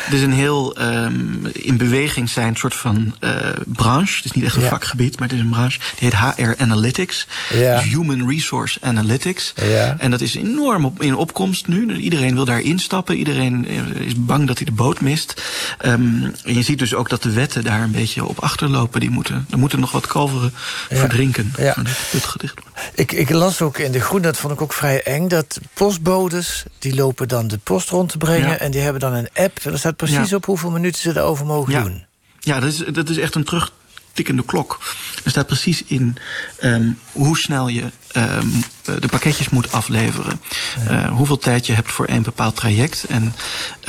het 0.05 0.13
is 0.13 0.21
een 0.21 0.33
heel 0.33 0.81
um, 0.81 1.45
in 1.53 1.77
beweging 1.77 2.29
zijn 2.29 2.55
soort 2.55 2.73
van 2.73 3.15
uh, 3.19 3.31
branche. 3.65 4.15
Het 4.15 4.25
is 4.25 4.31
niet 4.31 4.43
echt 4.43 4.55
een 4.55 4.61
ja. 4.61 4.69
vakgebied, 4.69 5.19
maar 5.19 5.27
het 5.27 5.37
is 5.37 5.43
een 5.43 5.49
branche. 5.49 5.79
Die 5.99 6.09
heet 6.09 6.35
HR 6.35 6.61
Analytics. 6.61 7.27
Ja. 7.53 7.75
Dus 7.75 7.91
Human 7.91 8.29
Resource 8.29 8.79
Analytics. 8.81 9.53
Ja. 9.55 9.95
En 9.99 10.11
dat 10.11 10.21
is 10.21 10.35
enorm 10.35 10.85
op, 10.85 11.01
in 11.01 11.15
opkomst 11.15 11.67
nu. 11.67 11.95
Iedereen 11.95 12.35
wil 12.35 12.45
daar 12.45 12.61
instappen. 12.61 13.15
Iedereen 13.15 13.65
is 13.95 14.25
bang 14.25 14.47
dat 14.47 14.57
hij 14.57 14.65
de 14.65 14.71
boot 14.71 15.01
mist. 15.01 15.41
Um, 15.85 16.33
en 16.43 16.53
je 16.53 16.61
ziet 16.61 16.79
dus 16.79 16.93
ook 16.93 17.09
dat 17.09 17.23
de 17.23 17.31
wetten 17.31 17.63
daar 17.63 17.81
een 17.81 17.91
beetje 17.91 18.25
op 18.25 18.39
achterlopen. 18.39 18.99
Die 18.99 19.09
moeten, 19.09 19.45
er 19.49 19.57
moeten 19.57 19.79
nog 19.79 19.91
wat 19.91 20.07
kalveren 20.07 20.53
verdrinken. 20.89 21.53
Ja. 21.57 21.75
Het 21.85 22.23
gedicht 22.23 22.59
ik, 22.93 23.11
ik 23.11 23.29
las 23.29 23.61
ook 23.61 23.77
in 23.77 23.91
de 23.91 23.99
Groen, 23.99 24.21
dat 24.21 24.37
vond 24.37 24.53
ik 24.53 24.61
ook 24.61 24.73
vrij 24.73 25.03
eng... 25.03 25.27
dat 25.27 25.59
postbodes, 25.73 26.63
die 26.79 26.95
lopen 26.95 27.27
dan 27.27 27.47
de 27.47 27.57
post 27.57 27.89
rond 27.89 28.09
te 28.09 28.17
brengen... 28.17 28.49
Ja. 28.49 28.57
en 28.57 28.71
die 28.71 28.81
hebben 28.81 29.01
dan 29.01 29.13
een 29.13 29.29
app. 29.33 29.59
En 29.63 29.71
er 29.71 29.79
staat 29.79 29.95
precies 29.95 30.29
Ja. 30.29 30.35
op 30.35 30.45
hoeveel 30.45 30.71
minuten 30.71 31.01
ze 31.01 31.09
erover 31.09 31.45
mogen 31.45 31.73
Ja. 31.73 31.81
doen. 31.83 32.05
Ja, 32.39 32.59
dat 32.59 32.69
is, 32.71 32.77
dat 32.77 33.09
is 33.09 33.17
echt 33.17 33.35
een 33.35 33.43
terugtikkende 33.43 34.45
klok. 34.45 34.79
Er 35.23 35.29
staat 35.31 35.47
precies 35.47 35.83
in 35.83 36.17
um, 36.61 36.99
hoe 37.11 37.37
snel 37.37 37.67
je 37.67 37.83
um, 38.15 38.63
de 38.99 39.07
pakketjes 39.07 39.49
moet 39.49 39.71
afleveren. 39.71 40.41
Uh, 40.89 41.09
hoeveel 41.09 41.37
tijd 41.37 41.65
je 41.65 41.73
hebt 41.73 41.91
voor 41.91 42.05
één 42.05 42.23
bepaald 42.23 42.55
traject. 42.55 43.03
En 43.03 43.33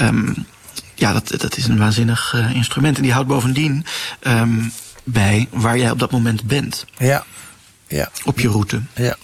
um, 0.00 0.46
ja, 0.94 1.12
dat, 1.12 1.40
dat 1.40 1.56
is 1.56 1.66
een 1.66 1.78
waanzinnig 1.78 2.32
uh, 2.36 2.54
instrument. 2.54 2.96
En 2.96 3.02
die 3.02 3.12
houdt 3.12 3.28
bovendien 3.28 3.86
um, 4.22 4.72
bij 5.04 5.48
waar 5.50 5.78
jij 5.78 5.90
op 5.90 5.98
dat 5.98 6.10
moment 6.10 6.42
bent. 6.42 6.84
Ja, 6.98 7.24
ja, 7.88 8.10
Op 8.24 8.38
je 8.40 8.48
route. 8.48 8.80
ja. 8.94 9.16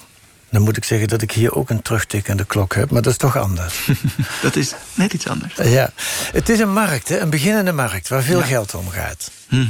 Dan 0.50 0.62
moet 0.62 0.76
ik 0.76 0.84
zeggen 0.84 1.08
dat 1.08 1.22
ik 1.22 1.32
hier 1.32 1.54
ook 1.54 1.70
een 1.70 1.82
terugtikkende 1.82 2.44
klok 2.44 2.74
heb, 2.74 2.90
maar 2.90 3.02
dat 3.02 3.12
is 3.12 3.18
toch 3.18 3.36
anders. 3.36 3.88
Dat 4.42 4.56
is 4.56 4.72
net 4.94 5.12
iets 5.12 5.26
anders. 5.28 5.54
ja. 5.62 5.90
Het 6.32 6.48
is 6.48 6.58
een 6.58 6.72
markt, 6.72 7.08
hè? 7.08 7.18
een 7.20 7.30
beginnende 7.30 7.72
markt, 7.72 8.08
waar 8.08 8.22
veel 8.22 8.38
Ja. 8.38 8.44
geld 8.44 8.74
om 8.74 8.88
gaat. 8.88 9.30
Mhm. 9.48 9.64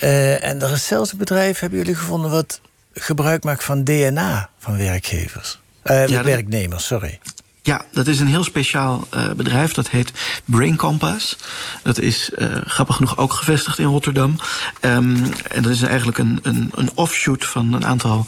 Eh, 0.00 0.44
en 0.44 0.62
er 0.62 0.72
is 0.72 0.86
zelfs 0.86 1.12
een 1.12 1.18
bedrijf, 1.18 1.58
hebben 1.58 1.78
jullie 1.78 1.94
gevonden, 1.94 2.30
wat 2.30 2.60
gebruik 2.94 3.44
maakt 3.44 3.64
van 3.64 3.84
DNA 3.84 4.50
van 4.58 4.76
werkgevers. 4.76 5.58
Dat- 5.82 6.10
werknemers, 6.10 6.86
sorry. 6.86 7.18
Ja, 7.68 7.84
dat 7.92 8.06
is 8.06 8.20
een 8.20 8.26
heel 8.26 8.44
speciaal 8.44 9.08
uh, 9.14 9.30
bedrijf. 9.36 9.72
Dat 9.72 9.88
heet 9.88 10.12
Brain 10.44 10.76
Compass. 10.76 11.36
Dat 11.82 11.98
is 11.98 12.30
uh, 12.38 12.46
grappig 12.64 12.96
genoeg 12.96 13.16
ook 13.16 13.32
gevestigd 13.32 13.78
in 13.78 13.86
Rotterdam. 13.86 14.36
Um, 14.80 15.22
en 15.50 15.62
dat 15.62 15.72
is 15.72 15.82
eigenlijk 15.82 16.18
een, 16.18 16.38
een, 16.42 16.70
een 16.74 16.90
offshoot 16.94 17.44
van 17.44 17.72
een 17.72 17.86
aantal, 17.86 18.26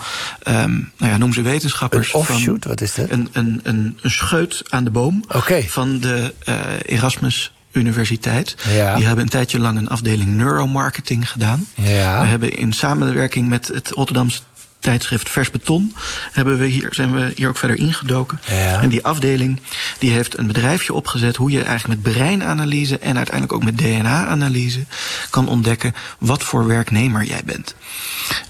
um, 0.48 0.92
nou 0.96 1.12
ja, 1.12 1.16
noem 1.16 1.33
ze 1.33 1.42
wetenschappers. 1.42 2.14
Een 2.14 2.20
offshoot, 2.20 2.64
wat 2.64 2.81
is 2.81 2.94
dat? 2.94 3.11
Een, 3.11 3.29
een, 3.33 3.61
een, 3.62 3.98
een 4.00 4.11
scheut 4.11 4.62
aan 4.68 4.85
de 4.85 4.90
boom 4.90 5.24
van 5.66 6.00
de 6.00 6.35
uh, 6.48 6.57
Erasmus 6.87 7.53
Universiteit. 7.72 8.57
Ja. 8.68 8.96
Die 8.96 9.07
hebben 9.07 9.24
een 9.24 9.31
tijdje 9.31 9.59
lang 9.59 9.79
een 9.79 9.88
afdeling 9.88 10.31
neuromarketing 10.31 11.31
gedaan. 11.31 11.66
Ja. 11.74 12.20
We 12.20 12.26
hebben 12.26 12.57
in 12.57 12.72
samenwerking 12.72 13.48
met 13.48 13.68
het 13.68 13.90
Rotterdamse 13.90 14.40
tijdschrift 14.81 15.31
Vers 15.31 15.51
Beton 15.51 15.95
hebben 16.33 16.59
we 16.59 16.66
hier, 16.66 16.88
zijn 16.90 17.14
we 17.14 17.33
hier 17.37 17.49
ook 17.49 17.57
verder 17.57 17.79
ingedoken. 17.79 18.40
Ja. 18.47 18.83
En 18.83 18.88
die 18.88 19.05
afdeling 19.05 19.61
die 19.99 20.11
heeft 20.11 20.38
een 20.38 20.47
bedrijfje 20.47 20.95
opgezet 20.95 21.37
hoe 21.37 21.51
je 21.51 21.62
eigenlijk 21.62 22.03
met 22.03 22.12
breinanalyse 22.14 22.99
en 22.99 23.16
uiteindelijk 23.16 23.53
ook 23.53 23.64
met 23.64 23.79
DNA-analyse 23.79 24.85
kan 25.31 25.49
ontdekken 25.49 25.95
wat 26.19 26.43
voor 26.43 26.66
werknemer 26.66 27.25
jij 27.25 27.43
bent. 27.45 27.75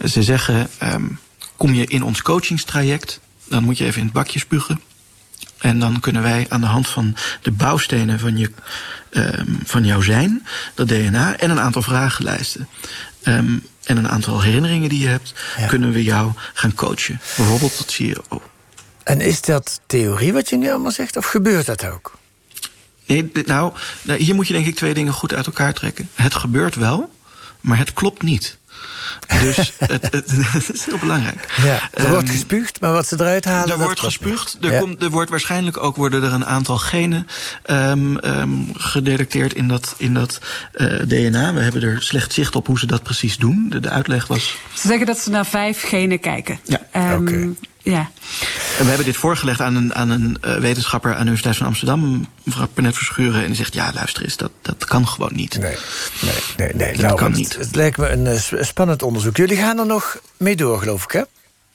Ze 0.04 0.22
zeggen, 0.22 0.70
um, 0.82 1.18
kom 1.56 1.74
je 1.74 1.86
in 1.86 2.02
ons 2.02 2.22
coachingstraject, 2.22 3.20
dan 3.48 3.62
moet 3.62 3.78
je 3.78 3.84
even 3.84 3.98
in 3.98 4.04
het 4.04 4.14
bakje 4.14 4.38
spugen. 4.38 4.80
En 5.58 5.78
dan 5.78 6.00
kunnen 6.00 6.22
wij 6.22 6.46
aan 6.48 6.60
de 6.60 6.66
hand 6.66 6.88
van 6.88 7.16
de 7.42 7.50
bouwstenen 7.50 8.18
van, 8.18 8.36
je, 8.36 8.50
um, 9.10 9.58
van 9.64 9.84
jouw 9.84 10.00
zijn, 10.00 10.46
dat 10.74 10.88
DNA 10.88 11.36
en 11.36 11.50
een 11.50 11.60
aantal 11.60 11.82
vragenlijsten. 11.82 12.68
Um, 13.24 13.66
en 13.84 13.96
een 13.96 14.08
aantal 14.08 14.42
herinneringen 14.42 14.88
die 14.88 15.00
je 15.00 15.08
hebt, 15.08 15.34
Ja. 15.58 15.66
kunnen 15.66 15.92
we 15.92 16.02
jou 16.02 16.32
gaan 16.54 16.74
coachen. 16.74 17.20
Bijvoorbeeld 17.36 17.76
tot 17.76 17.90
CEO. 17.90 18.42
En 19.04 19.20
is 19.20 19.40
dat 19.40 19.80
theorie 19.86 20.32
wat 20.32 20.48
je 20.48 20.56
nu 20.56 20.70
allemaal 20.70 20.90
zegt, 20.90 21.16
of 21.16 21.26
gebeurt 21.26 21.66
dat 21.66 21.84
ook? 21.84 22.18
Nee, 23.06 23.30
nou, 23.46 23.72
nou, 24.02 24.22
hier 24.22 24.34
moet 24.34 24.46
je 24.46 24.52
denk 24.52 24.66
ik 24.66 24.74
twee 24.76 24.94
dingen 24.94 25.12
goed 25.12 25.34
uit 25.34 25.46
elkaar 25.46 25.72
trekken. 25.74 26.08
Het 26.14 26.34
gebeurt 26.34 26.74
wel, 26.74 27.12
maar 27.60 27.78
het 27.78 27.92
klopt 27.92 28.22
niet. 28.22 28.58
Dus 29.42 29.72
het, 29.78 30.02
het, 30.10 30.30
het 30.52 30.72
is 30.72 30.84
heel 30.84 30.98
belangrijk. 30.98 31.54
Ja, 31.62 31.64
er 31.92 32.04
Ehm, 32.04 32.10
wordt 32.10 32.30
gespuugd, 32.30 32.80
maar 32.80 32.92
wat 32.92 33.06
ze 33.06 33.16
eruit 33.18 33.44
halen... 33.44 33.62
Er 33.62 33.68
dat 33.68 33.78
wordt 33.78 34.00
gespuugd. 34.00 34.56
Er, 34.60 34.72
Ja. 34.72 34.78
komt, 34.80 35.02
er 35.02 35.10
wordt 35.10 35.30
waarschijnlijk 35.30 35.82
ook 35.82 35.96
worden 35.96 36.22
er 36.22 36.32
een 36.32 36.46
aantal 36.46 36.78
genen 36.78 37.26
um, 37.66 38.18
um, 38.24 38.70
gedetecteerd 38.76 39.52
in 39.54 39.68
dat, 39.68 39.94
in 39.98 40.14
dat 40.14 40.38
uh, 40.76 40.86
DNA. 41.06 41.52
We 41.54 41.60
hebben 41.60 41.82
er 41.82 42.02
slecht 42.02 42.32
zicht 42.32 42.56
op 42.56 42.66
hoe 42.66 42.78
ze 42.78 42.86
dat 42.86 43.02
precies 43.02 43.36
doen. 43.36 43.66
De, 43.68 43.80
de 43.80 43.88
uitleg 43.90 44.26
was. 44.26 44.56
Ze 44.74 44.86
zeggen 44.88 45.06
dat 45.06 45.18
ze 45.18 45.30
naar 45.30 45.46
vijf 45.46 45.82
genen 45.82 46.20
kijken. 46.20 46.58
Ja. 46.64 46.80
Ehm, 46.92 47.14
Oké. 47.20 47.48
Ja. 47.90 48.10
En 48.78 48.82
we 48.82 48.88
hebben 48.88 49.04
dit 49.04 49.16
voorgelegd 49.16 49.60
aan 49.60 49.74
een, 49.74 49.94
aan 49.94 50.10
een 50.10 50.36
uh, 50.44 50.56
wetenschapper 50.56 51.10
aan 51.10 51.16
de 51.16 51.22
Universiteit 51.22 51.56
van 51.56 51.66
Amsterdam, 51.66 52.26
mevrouw 52.42 52.66
Pernet 52.66 52.94
Verschuren. 52.94 53.40
En 53.40 53.46
die 53.46 53.56
zegt: 53.56 53.74
Ja, 53.74 53.90
luister 53.94 54.22
eens, 54.24 54.36
dat, 54.36 54.50
dat 54.62 54.84
kan 54.84 55.08
gewoon 55.08 55.30
niet. 55.34 55.58
Nee, 55.58 55.76
nee, 56.20 56.32
nee. 56.56 56.74
nee. 56.74 56.92
Dat 56.92 57.02
Nou, 57.02 57.16
kan 57.16 57.30
het, 57.30 57.36
niet. 57.40 57.56
Het 57.56 57.74
lijkt 57.76 57.96
me 57.96 58.08
een 58.08 58.26
uh, 58.26 58.62
spannend 58.62 59.02
onderzoek. 59.02 59.36
Jullie 59.36 59.56
gaan 59.56 59.78
er 59.78 59.86
nog 59.86 60.18
mee 60.36 60.56
door, 60.56 60.78
geloof 60.78 61.04
ik, 61.04 61.10
hè? 61.10 61.22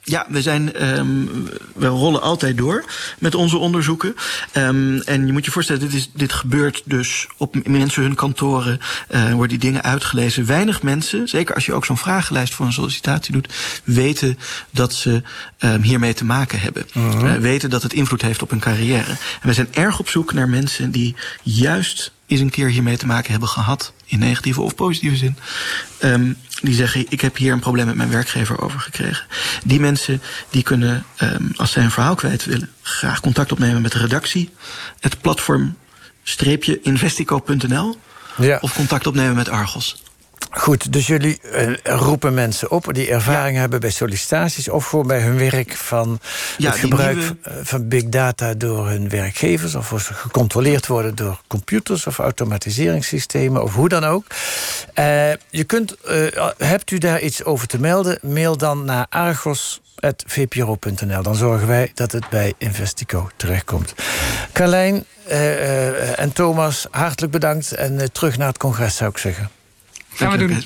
Ja, 0.07 0.25
we, 0.29 0.41
zijn, 0.41 0.97
um, 0.97 1.49
we 1.75 1.87
rollen 1.87 2.21
altijd 2.21 2.57
door 2.57 2.85
met 3.19 3.35
onze 3.35 3.57
onderzoeken. 3.57 4.15
Um, 4.53 5.01
en 5.01 5.25
je 5.25 5.33
moet 5.33 5.45
je 5.45 5.51
voorstellen, 5.51 5.81
dit, 5.81 5.93
is, 5.93 6.09
dit 6.13 6.33
gebeurt 6.33 6.81
dus 6.85 7.27
op 7.37 7.67
mensen 7.67 8.01
hun 8.01 8.15
kantoren. 8.15 8.79
Uh, 9.09 9.31
worden 9.31 9.49
die 9.59 9.69
dingen 9.69 9.83
uitgelezen. 9.83 10.45
Weinig 10.45 10.81
mensen, 10.81 11.27
zeker 11.27 11.55
als 11.55 11.65
je 11.65 11.73
ook 11.73 11.85
zo'n 11.85 11.97
vragenlijst 11.97 12.53
voor 12.53 12.65
een 12.65 12.73
sollicitatie 12.73 13.33
doet... 13.33 13.53
weten 13.83 14.37
dat 14.69 14.93
ze 14.93 15.21
um, 15.59 15.81
hiermee 15.81 16.13
te 16.13 16.25
maken 16.25 16.59
hebben. 16.59 16.85
Uh 16.93 17.13
-huh. 17.13 17.23
uh, 17.23 17.35
weten 17.35 17.69
dat 17.69 17.83
het 17.83 17.93
invloed 17.93 18.21
heeft 18.21 18.41
op 18.41 18.49
hun 18.49 18.59
carrière. 18.59 19.11
En 19.41 19.47
we 19.47 19.53
zijn 19.53 19.67
erg 19.71 19.99
op 19.99 20.09
zoek 20.09 20.33
naar 20.33 20.49
mensen 20.49 20.91
die 20.91 21.15
juist 21.43 22.11
eens 22.27 22.39
een 22.41 22.49
keer 22.49 22.69
hiermee 22.69 22.97
te 22.97 23.05
maken 23.05 23.31
hebben 23.31 23.49
gehad. 23.49 23.93
In 24.05 24.19
negatieve 24.19 24.61
of 24.61 24.75
positieve 24.75 25.15
zin. 25.15 25.37
Um, 26.03 26.37
die 26.61 26.75
zeggen, 26.75 27.05
ik 27.09 27.21
heb 27.21 27.37
hier 27.37 27.53
een 27.53 27.59
probleem 27.59 27.85
met 27.85 27.95
mijn 27.95 28.09
werkgever 28.09 28.61
over 28.61 28.79
gekregen. 28.79 29.25
Die 29.63 29.79
mensen 29.79 30.21
die 30.49 30.63
kunnen, 30.63 31.05
um, 31.21 31.51
als 31.55 31.71
zij 31.71 31.83
een 31.83 31.91
verhaal 31.91 32.15
kwijt 32.15 32.45
willen... 32.45 32.69
graag 32.81 33.19
contact 33.19 33.51
opnemen 33.51 33.81
met 33.81 33.91
de 33.91 33.99
redactie. 33.99 34.53
Het 34.99 35.21
platform-investico.nl. 35.21 37.97
Ja. 38.37 38.57
Of 38.61 38.73
contact 38.73 39.07
opnemen 39.07 39.35
met 39.35 39.49
Argos. 39.49 40.03
Goed, 40.51 40.93
dus 40.93 41.07
jullie 41.07 41.39
uh, 41.53 41.73
roepen 41.83 42.33
mensen 42.33 42.71
op 42.71 42.93
die 42.93 43.09
ervaring 43.09 43.57
hebben 43.57 43.79
bij 43.79 43.89
sollicitaties 43.89 44.69
of 44.69 44.85
gewoon 44.85 45.07
bij 45.07 45.21
hun 45.21 45.37
werk 45.37 45.73
van 45.73 46.19
Ja, 46.57 46.69
het 46.69 46.79
gebruik 46.79 47.15
nieuwe- 47.15 47.35
van 47.63 47.87
big 47.87 48.03
data 48.03 48.53
door 48.53 48.87
hun 48.87 49.09
werkgevers 49.09 49.75
of 49.75 49.91
als 49.91 50.05
ze 50.05 50.13
gecontroleerd 50.13 50.87
worden 50.87 51.15
door 51.15 51.41
computers 51.47 52.07
of 52.07 52.19
automatiseringssystemen 52.19 53.63
of 53.63 53.73
hoe 53.73 53.89
dan 53.89 54.03
ook. 54.03 54.25
Eh, 54.93 55.31
je 55.49 55.63
kunt, 55.63 55.95
eh, 56.01 56.47
hebt 56.57 56.91
u 56.91 56.97
daar 56.97 57.21
iets 57.21 57.43
over 57.43 57.67
te 57.67 57.79
melden? 57.79 58.19
Mail 58.21 58.57
dan 58.57 58.85
naar 58.85 59.05
argos.vpro.nl. 59.09 61.21
Dan 61.21 61.35
zorgen 61.35 61.67
wij 61.67 61.91
dat 61.93 62.11
het 62.11 62.29
bij 62.29 62.53
Investico 62.57 63.29
terechtkomt. 63.35 63.93
Carlijn 64.53 65.05
eh, 65.27 65.89
eh, 65.89 66.19
en 66.19 66.33
Thomas, 66.33 66.87
hartelijk 66.91 67.31
bedankt 67.31 67.71
en 67.71 67.99
eh, 67.99 68.07
terug 68.07 68.37
naar 68.37 68.47
het 68.47 68.57
congres 68.57 68.95
zou 68.95 69.09
ik 69.09 69.17
zeggen. 69.17 69.49
Gaan 70.15 70.31
we 70.31 70.37
doen. 70.37 70.63